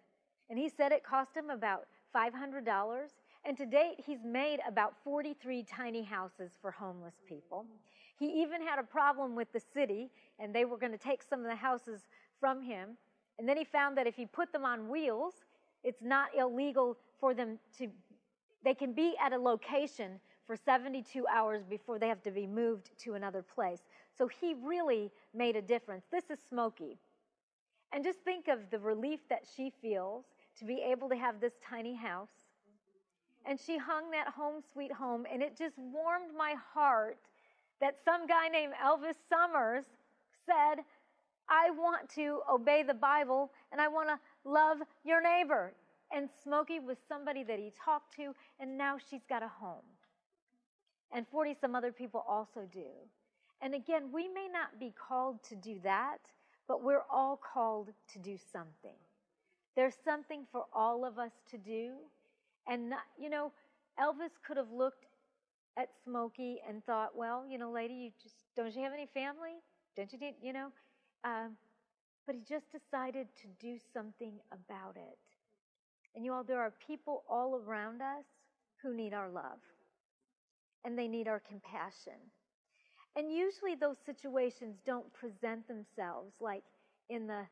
And 0.50 0.58
he 0.58 0.70
said 0.70 0.92
it 0.92 1.04
cost 1.04 1.36
him 1.36 1.50
about 1.50 1.86
$500. 2.16 3.08
And 3.46 3.58
to 3.58 3.66
date, 3.66 3.96
he's 4.06 4.24
made 4.24 4.60
about 4.68 4.94
43 5.04 5.64
tiny 5.64 6.04
houses 6.04 6.52
for 6.62 6.72
homeless 6.72 7.16
people. 7.28 7.66
He 8.18 8.42
even 8.42 8.62
had 8.62 8.78
a 8.78 8.84
problem 8.84 9.36
with 9.36 9.52
the 9.52 9.62
city, 9.74 10.12
and 10.40 10.54
they 10.54 10.66
were 10.66 10.78
going 10.78 10.92
to 10.92 10.98
take 10.98 11.24
some 11.24 11.40
of 11.40 11.48
the 11.48 11.56
houses 11.56 12.02
from 12.40 12.62
him. 12.62 12.98
And 13.40 13.48
then 13.48 13.58
he 13.58 13.64
found 13.64 13.98
that 13.98 14.06
if 14.06 14.16
he 14.16 14.26
put 14.26 14.52
them 14.52 14.66
on 14.66 14.90
wheels, 14.90 15.34
it's 15.84 16.02
not 16.04 16.30
illegal 16.38 16.98
for 17.20 17.34
them 17.34 17.58
to, 17.80 17.88
they 18.64 18.76
can 18.76 18.94
be 18.94 19.16
at 19.24 19.34
a 19.34 19.38
location 19.38 20.20
for 20.46 20.56
72 20.56 21.26
hours 21.28 21.64
before 21.68 21.98
they 21.98 22.08
have 22.08 22.22
to 22.24 22.32
be 22.32 22.46
moved 22.46 22.92
to 23.00 23.14
another 23.14 23.42
place. 23.42 23.80
So 24.18 24.28
he 24.28 24.56
really 24.62 25.12
made 25.34 25.56
a 25.56 25.62
difference. 25.62 26.06
This 26.12 26.30
is 26.30 26.40
Smokey. 26.50 26.98
And 27.94 28.04
just 28.04 28.20
think 28.20 28.48
of 28.48 28.60
the 28.70 28.80
relief 28.80 29.20
that 29.30 29.44
she 29.56 29.72
feels 29.82 30.26
to 30.60 30.66
be 30.66 30.82
able 30.82 31.10
to 31.10 31.16
have 31.16 31.40
this 31.40 31.54
tiny 31.68 31.96
house. 31.96 32.30
And 33.46 33.60
she 33.60 33.78
hung 33.78 34.12
that 34.12 34.28
home 34.30 34.62
sweet 34.72 34.92
home, 34.92 35.26
and 35.32 35.42
it 35.42 35.58
just 35.58 35.78
warmed 35.78 36.36
my 36.38 36.56
heart 36.74 37.18
that 37.80 37.98
some 38.06 38.28
guy 38.28 38.48
named 38.48 38.74
Elvis 38.84 39.16
Summers 39.28 39.86
said, 40.46 40.84
I 41.50 41.72
want 41.72 42.10
to 42.16 42.42
obey 42.50 42.84
the 42.84 42.94
Bible 42.94 43.52
and 43.72 43.82
I 43.82 43.88
want 43.88 44.10
to 44.10 44.20
love 44.50 44.78
your 45.04 45.22
neighbor. 45.22 45.74
And 46.14 46.30
Smokey 46.44 46.80
was 46.80 46.98
somebody 47.08 47.44
that 47.44 47.58
he 47.58 47.72
talked 47.84 48.16
to, 48.18 48.34
and 48.60 48.78
now 48.78 48.98
she's 49.10 49.24
got 49.28 49.44
a 49.44 49.48
home. 49.48 49.86
And 51.12 51.26
40 51.28 51.56
some 51.60 51.76
other 51.76 51.92
people 51.92 52.24
also 52.28 52.62
do. 52.72 52.88
And 53.62 53.76
again, 53.76 54.12
we 54.12 54.28
may 54.28 54.48
not 54.52 54.80
be 54.80 54.92
called 54.92 55.44
to 55.44 55.56
do 55.56 55.80
that, 55.84 56.18
but 56.68 56.84
we're 56.84 57.04
all 57.12 57.38
called 57.38 57.90
to 58.14 58.20
do 58.20 58.38
something. 58.52 58.98
There's 59.76 59.96
something 60.04 60.46
for 60.52 60.66
all 60.74 61.06
of 61.06 61.20
us 61.20 61.32
to 61.52 61.58
do. 61.58 61.94
And, 62.68 62.90
not, 62.90 63.02
you 63.18 63.30
know, 63.30 63.52
Elvis 64.00 64.32
could 64.46 64.58
have 64.58 64.72
looked 64.72 65.06
at 65.78 65.90
Smokey 66.04 66.58
and 66.68 66.84
thought, 66.86 67.16
well, 67.16 67.46
you 67.48 67.58
know, 67.58 67.72
lady, 67.72 67.94
you 67.94 68.12
just, 68.22 68.36
don't 68.56 68.76
you 68.76 68.84
have 68.84 68.94
any 68.94 69.08
family? 69.14 69.62
Don't 69.96 70.12
you 70.12 70.20
need, 70.20 70.36
you 70.42 70.54
know? 70.54 70.68
Um, 71.24 71.56
but 72.26 72.36
he 72.36 72.42
just 72.48 72.66
decided 72.72 73.28
to 73.42 73.48
do 73.60 73.78
something 73.94 74.34
about 74.52 74.96
it. 74.96 75.18
And 76.16 76.26
you 76.26 76.34
all, 76.34 76.44
there 76.44 76.62
are 76.62 76.74
people 76.86 77.24
all 77.30 77.56
around 77.56 78.02
us 78.02 78.26
who 78.82 78.94
need 78.94 79.14
our 79.14 79.30
love, 79.30 79.60
and 80.84 80.98
they 80.98 81.08
need 81.08 81.28
our 81.28 81.40
compassion. 81.40 82.20
And 83.16 83.32
usually 83.32 83.76
those 83.76 83.98
situations 84.06 84.78
don't 84.86 85.12
present 85.14 85.68
themselves 85.68 86.34
like 86.40 86.64
in 87.10 87.28
the 87.28 87.44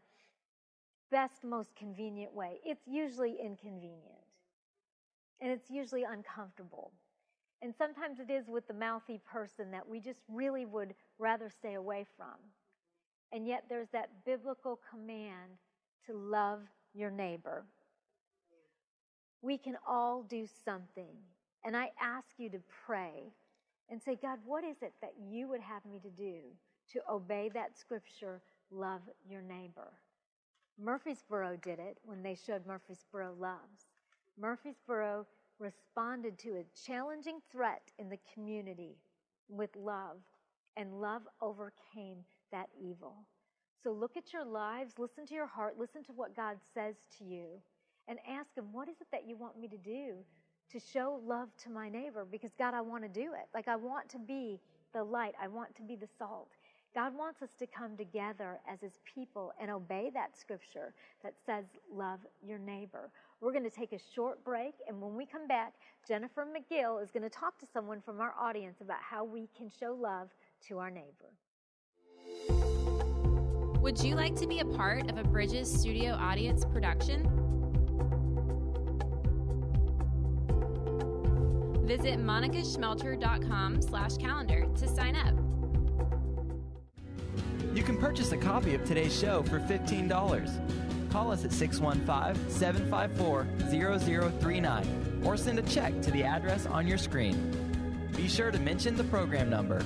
best, 1.12 1.44
most 1.44 1.76
convenient 1.76 2.34
way. 2.34 2.60
It's 2.64 2.88
usually 2.88 3.38
inconvenient. 3.44 4.24
And 5.42 5.52
it's 5.52 5.70
usually 5.70 6.04
uncomfortable. 6.04 6.92
And 7.62 7.74
sometimes 7.78 8.20
it 8.20 8.30
is 8.30 8.48
with 8.48 8.68
the 8.68 8.74
mouthy 8.74 9.20
person 9.30 9.72
that 9.72 9.88
we 9.88 10.00
just 10.00 10.20
really 10.30 10.66
would 10.66 10.94
rather 11.18 11.50
stay 11.50 11.74
away 11.74 12.06
from. 12.16 12.36
And 13.34 13.46
yet 13.46 13.66
there's 13.70 13.90
that 13.90 14.10
biblical 14.26 14.80
command 14.90 15.58
to 16.06 16.14
love 16.14 16.62
your 16.94 17.12
neighbor. 17.12 17.66
We 19.42 19.58
can 19.58 19.76
all 19.88 20.24
do 20.24 20.46
something. 20.66 21.16
And 21.66 21.76
I 21.76 21.92
ask 22.02 22.28
you 22.38 22.50
to 22.50 22.60
pray 22.86 23.34
and 23.90 24.02
say, 24.02 24.18
God, 24.22 24.40
what 24.46 24.64
is 24.64 24.78
it 24.82 24.94
that 25.02 25.14
you 25.30 25.48
would 25.48 25.62
have 25.62 25.86
me 25.86 26.00
to 26.00 26.10
do 26.10 26.40
to 26.94 27.02
obey 27.10 27.50
that 27.54 27.78
scripture, 27.78 28.42
love 28.72 29.02
your 29.28 29.42
neighbor? 29.42 29.92
Murfreesboro 30.82 31.58
did 31.62 31.80
it 31.80 31.98
when 32.04 32.24
they 32.24 32.36
showed 32.36 32.66
Murfreesboro 32.66 33.34
loves. 33.40 33.88
Murfreesboro 34.40 35.26
responded 35.60 36.40
to 36.40 36.56
a 36.56 36.66
challenging 36.86 37.40
threat 37.52 37.92
in 37.98 38.10
the 38.10 38.20
community 38.34 38.96
with 39.50 39.76
love, 39.76 40.18
and 40.78 41.02
love 41.02 41.24
overcame 41.42 42.20
that 42.52 42.70
evil. 42.80 43.26
So 43.84 43.92
look 43.92 44.16
at 44.16 44.32
your 44.32 44.46
lives, 44.46 44.94
listen 44.98 45.26
to 45.26 45.34
your 45.34 45.48
heart, 45.48 45.78
listen 45.78 46.04
to 46.06 46.12
what 46.14 46.36
God 46.36 46.58
says 46.74 46.96
to 47.18 47.24
you, 47.26 47.62
and 48.08 48.20
ask 48.28 48.56
Him, 48.56 48.72
What 48.72 48.88
is 48.88 48.96
it 49.02 49.08
that 49.12 49.28
you 49.28 49.36
want 49.36 49.60
me 49.60 49.68
to 49.68 49.78
do 49.78 50.18
to 50.72 50.80
show 50.80 51.20
love 51.26 51.50
to 51.64 51.70
my 51.70 51.90
neighbor 51.90 52.26
because 52.30 52.52
God, 52.58 52.74
I 52.74 52.82
want 52.82 53.04
to 53.04 53.10
do 53.10 53.34
it. 53.34 53.48
Like 53.54 53.68
I 53.68 53.76
want 53.76 54.10
to 54.10 54.20
be 54.20 54.60
the 54.94 55.04
light, 55.04 55.34
I 55.42 55.48
want 55.48 55.76
to 55.76 55.82
be 55.82 55.96
the 55.96 56.08
salt. 56.18 56.50
God 56.96 57.16
wants 57.16 57.44
us 57.44 57.50
to 57.60 57.68
come 57.68 57.96
together 57.96 58.60
as 58.68 58.82
His 58.82 59.00
people 59.06 59.54
and 59.62 59.70
obey 59.70 60.10
that 60.14 60.36
scripture 60.38 60.94
that 61.24 61.34
says, 61.46 61.66
Love 61.92 62.20
your 62.42 62.58
neighbor. 62.58 63.12
We're 63.42 63.52
going 63.52 63.64
to 63.64 63.70
take 63.70 63.94
a 63.94 64.00
short 64.14 64.44
break, 64.44 64.74
and 64.88 65.00
when 65.00 65.16
we 65.16 65.26
come 65.26 65.48
back, 65.48 65.74
Jennifer 66.08 66.46
McGill 66.46 67.02
is 67.02 67.12
going 67.12 67.24
to 67.24 67.30
talk 67.30 67.60
to 67.60 67.68
someone 67.72 68.02
from 68.02 68.20
our 68.20 68.34
audience 68.40 68.82
about 68.82 68.98
how 69.02 69.24
we 69.24 69.48
can 69.56 69.70
show 69.70 69.94
love 69.94 70.30
to 70.68 70.80
our 70.80 70.90
neighbor. 70.90 71.32
Would 73.82 74.04
you 74.04 74.16
like 74.16 74.36
to 74.36 74.48
be 74.48 74.60
a 74.60 74.66
part 74.66 75.10
of 75.10 75.18
a 75.18 75.24
Bridges 75.24 75.72
Studio 75.72 76.14
Audience 76.14 76.66
production? 76.66 77.49
Visit 81.90 82.20
monicaschmelter.com 82.20 83.82
slash 83.82 84.18
calendar 84.18 84.68
to 84.78 84.88
sign 84.88 85.16
up. 85.16 85.34
You 87.76 87.82
can 87.82 87.98
purchase 87.98 88.32
a 88.32 88.38
copy 88.38 88.76
of 88.76 88.86
today's 88.86 89.20
show 89.20 89.42
for 89.42 89.60
$15. 89.60 91.10
Call 91.12 91.32
us 91.32 91.44
at 91.46 91.52
615 91.52 92.52
754 92.52 93.48
0039 94.40 95.22
or 95.26 95.36
send 95.36 95.58
a 95.58 95.64
check 95.64 96.00
to 96.04 96.12
the 96.12 96.24
address 96.24 96.68
on 96.68 96.86
your 96.86 97.00
screen. 97.00 98.08
Be 98.16 98.28
sure 98.28 98.52
to 98.52 98.60
mention 98.60 98.96
the 98.96 99.06
program 99.06 99.50
number. 99.50 99.84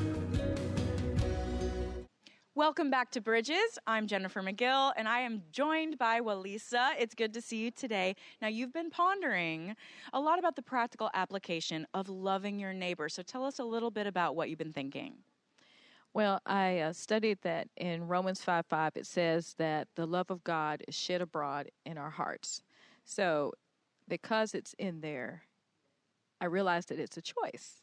Welcome 2.55 2.91
back 2.91 3.09
to 3.11 3.19
Bridges. 3.19 3.79
I'm 3.87 4.05
Jennifer 4.05 4.39
McGill, 4.43 4.93
and 4.95 5.07
I 5.07 5.21
am 5.21 5.41
joined 5.51 5.97
by 5.97 6.21
Walisa. 6.21 6.91
It's 6.99 7.15
good 7.15 7.33
to 7.33 7.41
see 7.41 7.57
you 7.57 7.71
today. 7.71 8.15
Now, 8.43 8.47
you've 8.47 8.71
been 8.71 8.91
pondering 8.91 9.75
a 10.13 10.19
lot 10.19 10.37
about 10.37 10.55
the 10.55 10.61
practical 10.61 11.09
application 11.15 11.87
of 11.95 12.09
loving 12.09 12.59
your 12.59 12.71
neighbor. 12.71 13.09
So, 13.09 13.23
tell 13.23 13.43
us 13.43 13.57
a 13.57 13.63
little 13.63 13.89
bit 13.89 14.05
about 14.05 14.35
what 14.35 14.51
you've 14.51 14.59
been 14.59 14.71
thinking. 14.71 15.15
Well, 16.13 16.41
I 16.45 16.81
uh, 16.81 16.93
studied 16.93 17.39
that 17.41 17.69
in 17.75 18.07
Romans 18.07 18.43
5 18.43 18.67
5, 18.67 18.91
it 18.97 19.07
says 19.07 19.55
that 19.57 19.87
the 19.95 20.05
love 20.05 20.29
of 20.29 20.43
God 20.43 20.83
is 20.87 20.93
shed 20.93 21.23
abroad 21.23 21.71
in 21.87 21.97
our 21.97 22.11
hearts. 22.11 22.61
So, 23.03 23.53
because 24.07 24.53
it's 24.53 24.75
in 24.77 25.01
there, 25.01 25.41
I 26.39 26.45
realized 26.45 26.89
that 26.89 26.99
it's 26.99 27.17
a 27.17 27.21
choice. 27.23 27.81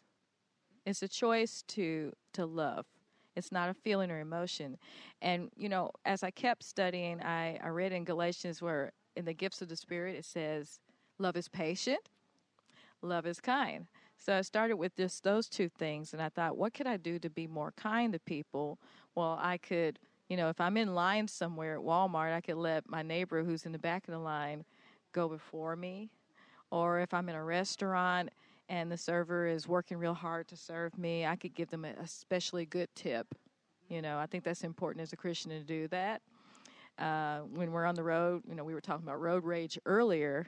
It's 0.87 1.03
a 1.03 1.09
choice 1.09 1.65
to, 1.67 2.13
to 2.35 2.47
love. 2.47 2.87
It's 3.37 3.53
not 3.53 3.71
a 3.71 3.75
feeling 3.75 4.11
or 4.11 4.21
emotion. 4.21 4.77
And, 5.23 5.51
you 5.57 5.69
know, 5.69 5.91
as 6.05 6.23
I 6.23 6.31
kept 6.31 6.65
studying, 6.65 7.23
I, 7.23 7.59
I 7.63 7.69
read 7.69 7.93
in 7.93 8.05
Galatians 8.05 8.61
where 8.61 8.93
in 9.17 9.25
the 9.25 9.35
gifts 9.35 9.63
of 9.63 9.69
the 9.69 9.77
Spirit 9.77 10.17
it 10.17 10.25
says, 10.25 10.81
love 11.19 11.37
is 11.37 11.49
patient, 11.49 12.09
love 13.03 13.27
is 13.27 13.41
kind. 13.41 13.87
So 14.19 14.37
I 14.37 14.43
started 14.43 14.77
with 14.77 14.97
just 14.97 15.25
those 15.25 15.49
two 15.49 15.71
things, 15.71 16.13
and 16.13 16.21
I 16.21 16.29
thought, 16.29 16.59
what 16.59 16.75
could 16.75 16.87
I 16.87 16.99
do 16.99 17.19
to 17.21 17.31
be 17.31 17.47
more 17.47 17.73
kind 17.77 18.13
to 18.13 18.19
people? 18.19 18.79
Well, 19.15 19.39
I 19.41 19.57
could, 19.57 19.99
you 20.29 20.37
know, 20.37 20.51
if 20.51 20.61
I'm 20.61 20.77
in 20.77 20.95
line 20.95 21.27
somewhere 21.27 21.77
at 21.77 21.81
Walmart, 21.83 22.35
I 22.35 22.43
could 22.43 22.57
let 22.57 22.89
my 22.89 23.03
neighbor 23.03 23.43
who's 23.43 23.65
in 23.65 23.73
the 23.73 23.79
back 23.79 24.07
of 24.07 24.13
the 24.13 24.19
line 24.19 24.65
go 25.13 25.29
before 25.29 25.75
me. 25.75 26.11
Or 26.71 27.01
if 27.01 27.15
I'm 27.15 27.29
in 27.29 27.35
a 27.35 27.43
restaurant 27.43 28.29
and 28.71 28.91
the 28.91 28.97
server 28.97 29.49
is 29.49 29.67
working 29.67 29.99
real 29.99 30.15
hard 30.15 30.47
to 30.47 30.57
serve 30.57 30.97
me, 30.97 31.27
I 31.27 31.35
could 31.35 31.55
give 31.55 31.69
them 31.71 31.85
a 31.85 31.93
especially 32.01 32.65
good 32.65 32.89
tip. 32.95 33.35
You 33.89 34.01
know, 34.01 34.17
I 34.17 34.27
think 34.27 34.45
that's 34.45 34.63
important 34.63 35.03
as 35.03 35.13
a 35.13 35.17
Christian 35.17 35.51
to 35.51 35.61
do 35.65 35.89
that. 35.89 36.23
Uh, 36.97 37.41
when 37.41 37.73
we're 37.73 37.85
on 37.85 37.97
the 37.97 38.05
road, 38.05 38.45
you 38.49 38.55
know, 38.55 38.63
we 38.63 38.73
were 38.73 38.81
talking 38.81 39.05
about 39.05 39.21
road 39.21 39.45
rage 39.45 39.77
earlier. 39.87 40.47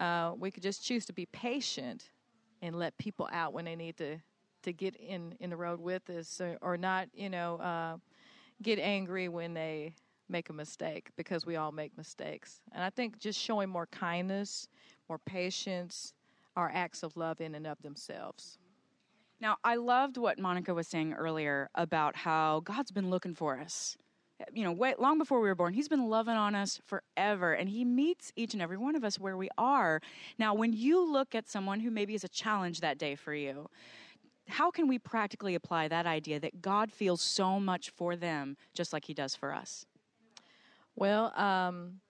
Uh, 0.00 0.32
we 0.36 0.50
could 0.50 0.64
just 0.64 0.84
choose 0.84 1.06
to 1.06 1.12
be 1.12 1.26
patient 1.26 2.10
and 2.62 2.76
let 2.76 2.98
people 2.98 3.28
out 3.32 3.52
when 3.52 3.64
they 3.64 3.76
need 3.76 3.96
to 3.98 4.18
to 4.64 4.72
get 4.72 4.94
in 4.96 5.34
in 5.40 5.50
the 5.50 5.56
road 5.56 5.80
with 5.80 6.08
us, 6.10 6.40
or, 6.40 6.56
or 6.62 6.76
not, 6.76 7.08
you 7.14 7.30
know, 7.30 7.56
uh, 7.56 7.96
get 8.62 8.78
angry 8.78 9.28
when 9.28 9.54
they 9.54 9.94
make 10.28 10.48
a 10.50 10.52
mistake 10.52 11.10
because 11.16 11.46
we 11.46 11.56
all 11.56 11.72
make 11.72 11.96
mistakes. 11.96 12.60
And 12.72 12.82
I 12.82 12.90
think 12.90 13.18
just 13.18 13.38
showing 13.38 13.68
more 13.68 13.86
kindness, 13.86 14.68
more 15.08 15.18
patience, 15.18 16.14
are 16.56 16.70
acts 16.72 17.02
of 17.02 17.16
love 17.16 17.40
in 17.40 17.54
and 17.54 17.66
of 17.66 17.80
themselves. 17.82 18.58
Now, 19.40 19.56
I 19.64 19.74
loved 19.74 20.16
what 20.16 20.38
Monica 20.38 20.72
was 20.72 20.86
saying 20.86 21.14
earlier 21.14 21.68
about 21.74 22.14
how 22.14 22.60
God's 22.60 22.92
been 22.92 23.10
looking 23.10 23.34
for 23.34 23.58
us. 23.58 23.96
You 24.52 24.64
know, 24.64 24.72
way, 24.72 24.94
long 24.98 25.18
before 25.18 25.40
we 25.40 25.48
were 25.48 25.54
born, 25.54 25.74
He's 25.74 25.88
been 25.88 26.08
loving 26.08 26.34
on 26.34 26.54
us 26.54 26.80
forever, 26.86 27.52
and 27.52 27.68
He 27.68 27.84
meets 27.84 28.32
each 28.36 28.54
and 28.54 28.62
every 28.62 28.76
one 28.76 28.94
of 28.94 29.04
us 29.04 29.18
where 29.18 29.36
we 29.36 29.48
are. 29.58 30.00
Now, 30.38 30.54
when 30.54 30.72
you 30.72 31.04
look 31.04 31.34
at 31.34 31.48
someone 31.48 31.80
who 31.80 31.90
maybe 31.90 32.14
is 32.14 32.24
a 32.24 32.28
challenge 32.28 32.80
that 32.80 32.98
day 32.98 33.14
for 33.16 33.34
you, 33.34 33.68
how 34.48 34.70
can 34.70 34.86
we 34.88 34.98
practically 34.98 35.54
apply 35.54 35.88
that 35.88 36.06
idea 36.06 36.38
that 36.40 36.62
God 36.62 36.92
feels 36.92 37.20
so 37.20 37.58
much 37.58 37.90
for 37.90 38.14
them 38.16 38.56
just 38.74 38.92
like 38.92 39.04
He 39.04 39.14
does 39.14 39.34
for 39.34 39.54
us? 39.54 39.86
Well, 40.94 41.32
um, 41.36 42.00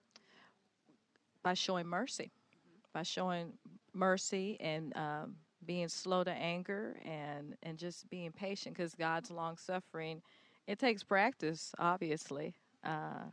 by 1.41 1.53
showing 1.53 1.87
mercy, 1.87 2.31
by 2.93 3.03
showing 3.03 3.53
mercy 3.93 4.57
and 4.59 4.95
um, 4.95 5.35
being 5.65 5.87
slow 5.87 6.23
to 6.23 6.31
anger 6.31 6.97
and 7.05 7.55
and 7.63 7.77
just 7.77 8.09
being 8.09 8.31
patient 8.31 8.75
because 8.75 8.93
God's 8.95 9.31
long 9.31 9.57
suffering. 9.57 10.21
It 10.67 10.79
takes 10.79 11.03
practice, 11.03 11.73
obviously. 11.77 12.55
Uh, 12.83 13.25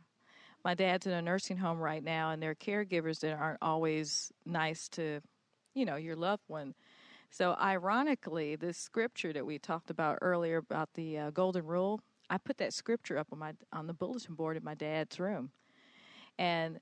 my 0.63 0.73
dad's 0.73 1.07
in 1.07 1.13
a 1.13 1.21
nursing 1.21 1.57
home 1.57 1.79
right 1.79 2.03
now, 2.03 2.31
and 2.31 2.41
there 2.41 2.51
are 2.51 2.55
caregivers 2.55 3.19
that 3.21 3.33
aren't 3.33 3.59
always 3.61 4.31
nice 4.45 4.87
to, 4.89 5.21
you 5.73 5.85
know, 5.85 5.95
your 5.95 6.15
loved 6.15 6.43
one. 6.47 6.75
So, 7.31 7.55
ironically, 7.59 8.57
this 8.57 8.77
scripture 8.77 9.33
that 9.33 9.45
we 9.45 9.57
talked 9.57 9.89
about 9.89 10.19
earlier 10.21 10.57
about 10.57 10.89
the 10.93 11.17
uh, 11.17 11.29
golden 11.31 11.65
rule, 11.65 12.01
I 12.29 12.37
put 12.37 12.57
that 12.57 12.73
scripture 12.73 13.17
up 13.17 13.27
on 13.31 13.39
my 13.39 13.53
on 13.71 13.87
the 13.87 13.93
bulletin 13.93 14.35
board 14.35 14.57
in 14.57 14.63
my 14.63 14.75
dad's 14.75 15.19
room, 15.19 15.51
and 16.37 16.79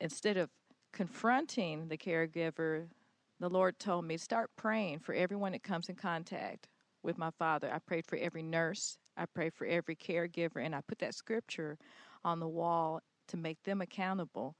instead 0.00 0.36
of 0.36 0.48
confronting 0.92 1.88
the 1.88 1.96
caregiver, 1.96 2.86
the 3.42 3.50
Lord 3.50 3.76
told 3.80 4.04
me, 4.04 4.16
start 4.16 4.50
praying 4.56 5.00
for 5.00 5.14
everyone 5.14 5.50
that 5.50 5.64
comes 5.64 5.88
in 5.88 5.96
contact 5.96 6.68
with 7.02 7.18
my 7.18 7.30
father. 7.40 7.68
I 7.74 7.80
prayed 7.80 8.06
for 8.06 8.16
every 8.16 8.44
nurse, 8.44 8.98
I 9.16 9.26
prayed 9.26 9.52
for 9.52 9.66
every 9.66 9.96
caregiver, 9.96 10.64
and 10.64 10.76
I 10.76 10.80
put 10.86 11.00
that 11.00 11.16
scripture 11.16 11.76
on 12.24 12.38
the 12.38 12.46
wall 12.46 13.00
to 13.26 13.36
make 13.36 13.60
them 13.64 13.80
accountable. 13.80 14.54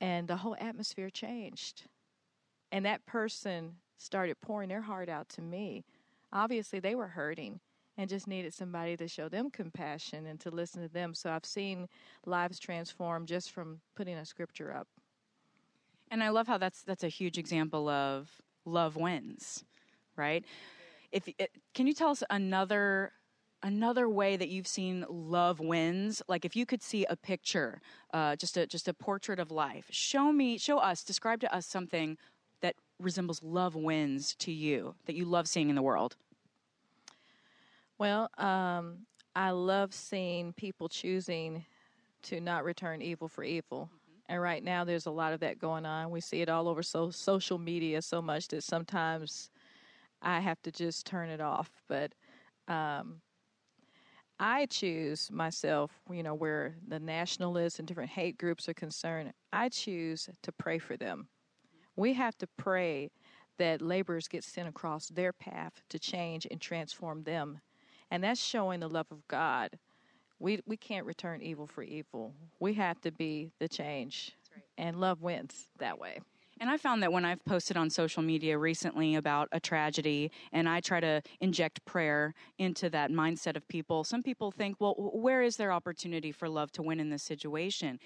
And 0.00 0.26
the 0.26 0.34
whole 0.34 0.56
atmosphere 0.58 1.10
changed. 1.10 1.84
And 2.72 2.84
that 2.86 3.06
person 3.06 3.76
started 3.98 4.40
pouring 4.40 4.68
their 4.68 4.82
heart 4.82 5.08
out 5.08 5.28
to 5.30 5.40
me. 5.40 5.84
Obviously, 6.32 6.80
they 6.80 6.96
were 6.96 7.06
hurting 7.06 7.60
and 7.96 8.10
just 8.10 8.26
needed 8.26 8.52
somebody 8.52 8.96
to 8.96 9.06
show 9.06 9.28
them 9.28 9.48
compassion 9.48 10.26
and 10.26 10.40
to 10.40 10.50
listen 10.50 10.82
to 10.82 10.92
them. 10.92 11.14
So 11.14 11.30
I've 11.30 11.44
seen 11.44 11.86
lives 12.26 12.58
transform 12.58 13.26
just 13.26 13.52
from 13.52 13.80
putting 13.94 14.16
a 14.16 14.24
scripture 14.24 14.74
up. 14.74 14.88
And 16.12 16.22
I 16.22 16.28
love 16.28 16.46
how 16.46 16.58
that's 16.58 16.82
that's 16.82 17.02
a 17.02 17.08
huge 17.08 17.38
example 17.38 17.88
of 17.88 18.30
love 18.66 18.96
wins, 18.96 19.64
right? 20.14 20.44
If 21.10 21.26
it, 21.38 21.50
can 21.72 21.86
you 21.86 21.94
tell 21.94 22.10
us 22.10 22.22
another 22.28 23.12
another 23.62 24.10
way 24.10 24.36
that 24.36 24.50
you've 24.50 24.66
seen 24.66 25.06
love 25.08 25.58
wins? 25.58 26.20
Like 26.28 26.44
if 26.44 26.54
you 26.54 26.66
could 26.66 26.82
see 26.82 27.06
a 27.06 27.16
picture 27.16 27.80
uh, 28.12 28.36
just 28.36 28.58
a 28.58 28.66
just 28.66 28.88
a 28.88 28.94
portrait 28.94 29.40
of 29.40 29.50
life 29.50 29.86
show 29.90 30.30
me 30.32 30.58
show 30.58 30.76
us 30.76 31.02
describe 31.02 31.40
to 31.40 31.54
us 31.54 31.64
something 31.64 32.18
that 32.60 32.76
resembles 33.00 33.42
love 33.42 33.74
wins 33.74 34.34
to 34.34 34.52
you 34.52 34.94
that 35.06 35.16
you 35.16 35.24
love 35.24 35.48
seeing 35.48 35.70
in 35.70 35.76
the 35.76 35.82
world. 35.82 36.16
Well 37.96 38.28
um, 38.36 39.06
i 39.34 39.50
love 39.50 39.94
seeing 39.94 40.52
people 40.52 40.90
choosing 40.90 41.64
to 42.24 42.38
not 42.38 42.64
return 42.64 43.00
evil 43.00 43.28
for 43.28 43.42
evil 43.42 43.88
and 44.28 44.40
right 44.40 44.62
now, 44.62 44.84
there's 44.84 45.06
a 45.06 45.10
lot 45.10 45.32
of 45.32 45.40
that 45.40 45.58
going 45.58 45.84
on. 45.84 46.10
We 46.10 46.20
see 46.20 46.40
it 46.40 46.48
all 46.48 46.68
over 46.68 46.82
so, 46.82 47.10
social 47.10 47.58
media 47.58 48.00
so 48.02 48.22
much 48.22 48.48
that 48.48 48.62
sometimes 48.62 49.50
I 50.20 50.40
have 50.40 50.62
to 50.62 50.72
just 50.72 51.06
turn 51.06 51.28
it 51.28 51.40
off. 51.40 51.70
But 51.88 52.12
um, 52.68 53.20
I 54.38 54.66
choose 54.66 55.30
myself, 55.30 55.90
you 56.10 56.22
know, 56.22 56.34
where 56.34 56.76
the 56.86 57.00
nationalists 57.00 57.78
and 57.78 57.88
different 57.88 58.10
hate 58.10 58.38
groups 58.38 58.68
are 58.68 58.74
concerned, 58.74 59.32
I 59.52 59.68
choose 59.68 60.28
to 60.42 60.52
pray 60.52 60.78
for 60.78 60.96
them. 60.96 61.28
We 61.96 62.14
have 62.14 62.36
to 62.38 62.46
pray 62.56 63.10
that 63.58 63.82
laborers 63.82 64.28
get 64.28 64.44
sent 64.44 64.68
across 64.68 65.08
their 65.08 65.32
path 65.32 65.82
to 65.90 65.98
change 65.98 66.46
and 66.50 66.60
transform 66.60 67.24
them. 67.24 67.60
And 68.10 68.24
that's 68.24 68.42
showing 68.42 68.80
the 68.80 68.88
love 68.88 69.06
of 69.10 69.26
God 69.28 69.78
we 70.42 70.60
we 70.66 70.76
can't 70.76 71.06
return 71.06 71.40
evil 71.40 71.66
for 71.66 71.82
evil. 71.82 72.34
We 72.60 72.74
have 72.74 73.00
to 73.02 73.12
be 73.12 73.50
the 73.60 73.68
change, 73.68 74.36
right. 74.54 74.64
and 74.76 75.00
love 75.00 75.22
wins 75.22 75.68
that 75.78 75.98
way. 75.98 76.18
And 76.60 76.70
I 76.70 76.76
found 76.76 77.02
that 77.02 77.12
when 77.12 77.24
I've 77.24 77.44
posted 77.44 77.76
on 77.76 77.90
social 77.90 78.22
media 78.22 78.56
recently 78.58 79.16
about 79.16 79.48
a 79.50 79.58
tragedy 79.58 80.30
and 80.52 80.68
I 80.68 80.80
try 80.80 81.00
to 81.00 81.22
inject 81.40 81.84
prayer 81.84 82.34
into 82.58 82.88
that 82.90 83.10
mindset 83.10 83.56
of 83.56 83.66
people, 83.66 84.04
some 84.04 84.22
people 84.22 84.52
think, 84.52 84.76
well, 84.78 84.94
where 84.96 85.42
is 85.42 85.56
there 85.56 85.72
opportunity 85.72 86.30
for 86.30 86.48
love 86.48 86.70
to 86.72 86.82
win 86.82 87.00
in 87.00 87.10
this 87.10 87.22
situation? 87.22 87.98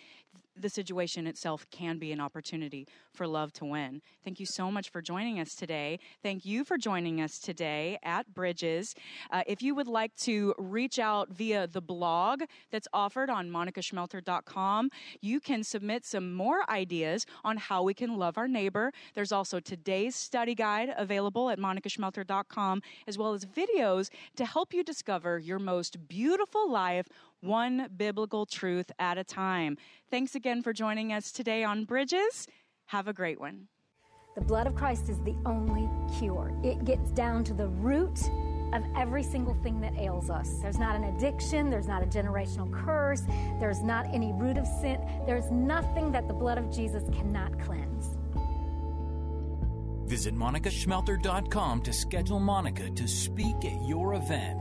The 0.59 0.69
situation 0.69 1.27
itself 1.27 1.67
can 1.71 1.99
be 1.99 2.13
an 2.13 2.21
opportunity 2.21 2.87
for 3.13 3.27
love 3.27 3.53
to 3.55 3.65
win. 3.65 4.03
Thank 4.25 4.41
you 4.41 4.47
so 4.47 4.71
much 4.71 4.91
for 4.91 5.03
joining 5.03 5.39
us 5.41 5.55
today. 5.55 5.99
Thank 6.23 6.45
you 6.45 6.65
for 6.65 6.79
joining 6.79 7.21
us 7.21 7.39
today 7.39 7.99
at 8.03 8.33
Bridges. 8.35 8.95
Uh, 9.31 9.43
if 9.47 9.63
you 9.63 9.75
would 9.75 9.87
like 9.87 10.15
to 10.17 10.55
reach 10.59 10.99
out 10.99 11.31
via 11.31 11.67
the 11.67 11.81
blog 11.81 12.43
that's 12.71 12.89
offered 12.93 13.31
on 13.31 13.51
monicaschmelter.com, 13.51 14.91
you 15.21 15.41
can 15.41 15.65
submit 15.65 16.05
some 16.05 16.35
more 16.35 16.69
ideas 16.71 17.27
on 17.45 17.57
how 17.57 17.83
we 17.83 17.95
can 17.95 18.17
love 18.17 18.39
our 18.39 18.49
neighbor. 18.49 18.93
There's 19.15 19.33
also 19.33 19.61
today's 19.61 20.17
study 20.17 20.55
guide 20.55 20.95
available 20.97 21.51
at 21.51 21.59
monicaschmelter.com, 21.59 22.83
as 23.07 23.19
well 23.19 23.35
as 23.35 23.45
videos 23.45 24.11
to 24.37 24.45
help 24.45 24.73
you 24.73 24.83
discover 24.83 25.39
your 25.39 25.59
most 25.59 26.09
beautiful 26.09 26.71
life 26.71 27.09
one 27.41 27.89
biblical 27.97 28.47
truth 28.47 28.91
at 28.99 29.19
a 29.19 29.25
time. 29.25 29.77
Thanks 30.11 30.35
again 30.35 30.63
for 30.63 30.73
joining 30.73 31.13
us 31.13 31.33
today 31.33 31.65
on 31.65 31.85
Bridges. 31.85 32.47
Have 32.87 33.09
a 33.09 33.13
great 33.13 33.41
one. 33.41 33.69
The 34.37 34.43
blood 34.43 34.67
of 34.67 34.75
Christ 34.75 35.09
is 35.09 35.19
the 35.23 35.35
only 35.47 35.89
cure. 36.19 36.53
It 36.63 36.85
gets 36.85 37.11
down 37.13 37.43
to 37.45 37.55
the 37.55 37.69
root 37.69 38.21
of 38.75 38.85
every 38.97 39.23
single 39.23 39.55
thing 39.63 39.81
that 39.81 39.97
ails 39.97 40.29
us. 40.29 40.59
There's 40.61 40.79
not 40.79 40.95
an 40.95 41.05
addiction, 41.05 41.71
there's 41.71 41.89
not 41.89 42.03
a 42.03 42.07
generational 42.07 42.71
curse, 42.73 43.23
there's 43.59 43.83
not 43.83 44.07
any 44.13 44.33
root 44.33 44.59
of 44.59 44.67
sin, 44.67 45.01
there's 45.27 45.51
nothing 45.51 46.13
that 46.13 46.29
the 46.29 46.35
blood 46.35 46.59
of 46.59 46.71
Jesus 46.71 47.05
cannot 47.17 47.59
cleanse. 47.61 48.17
Visit 50.07 50.35
monicaschmelter.com 50.35 51.83
to 51.83 51.93
schedule 51.93 52.39
Monica 52.39 52.91
to 52.91 53.09
speak 53.09 53.65
at 53.65 53.89
your 53.89 54.15
event. 54.15 54.61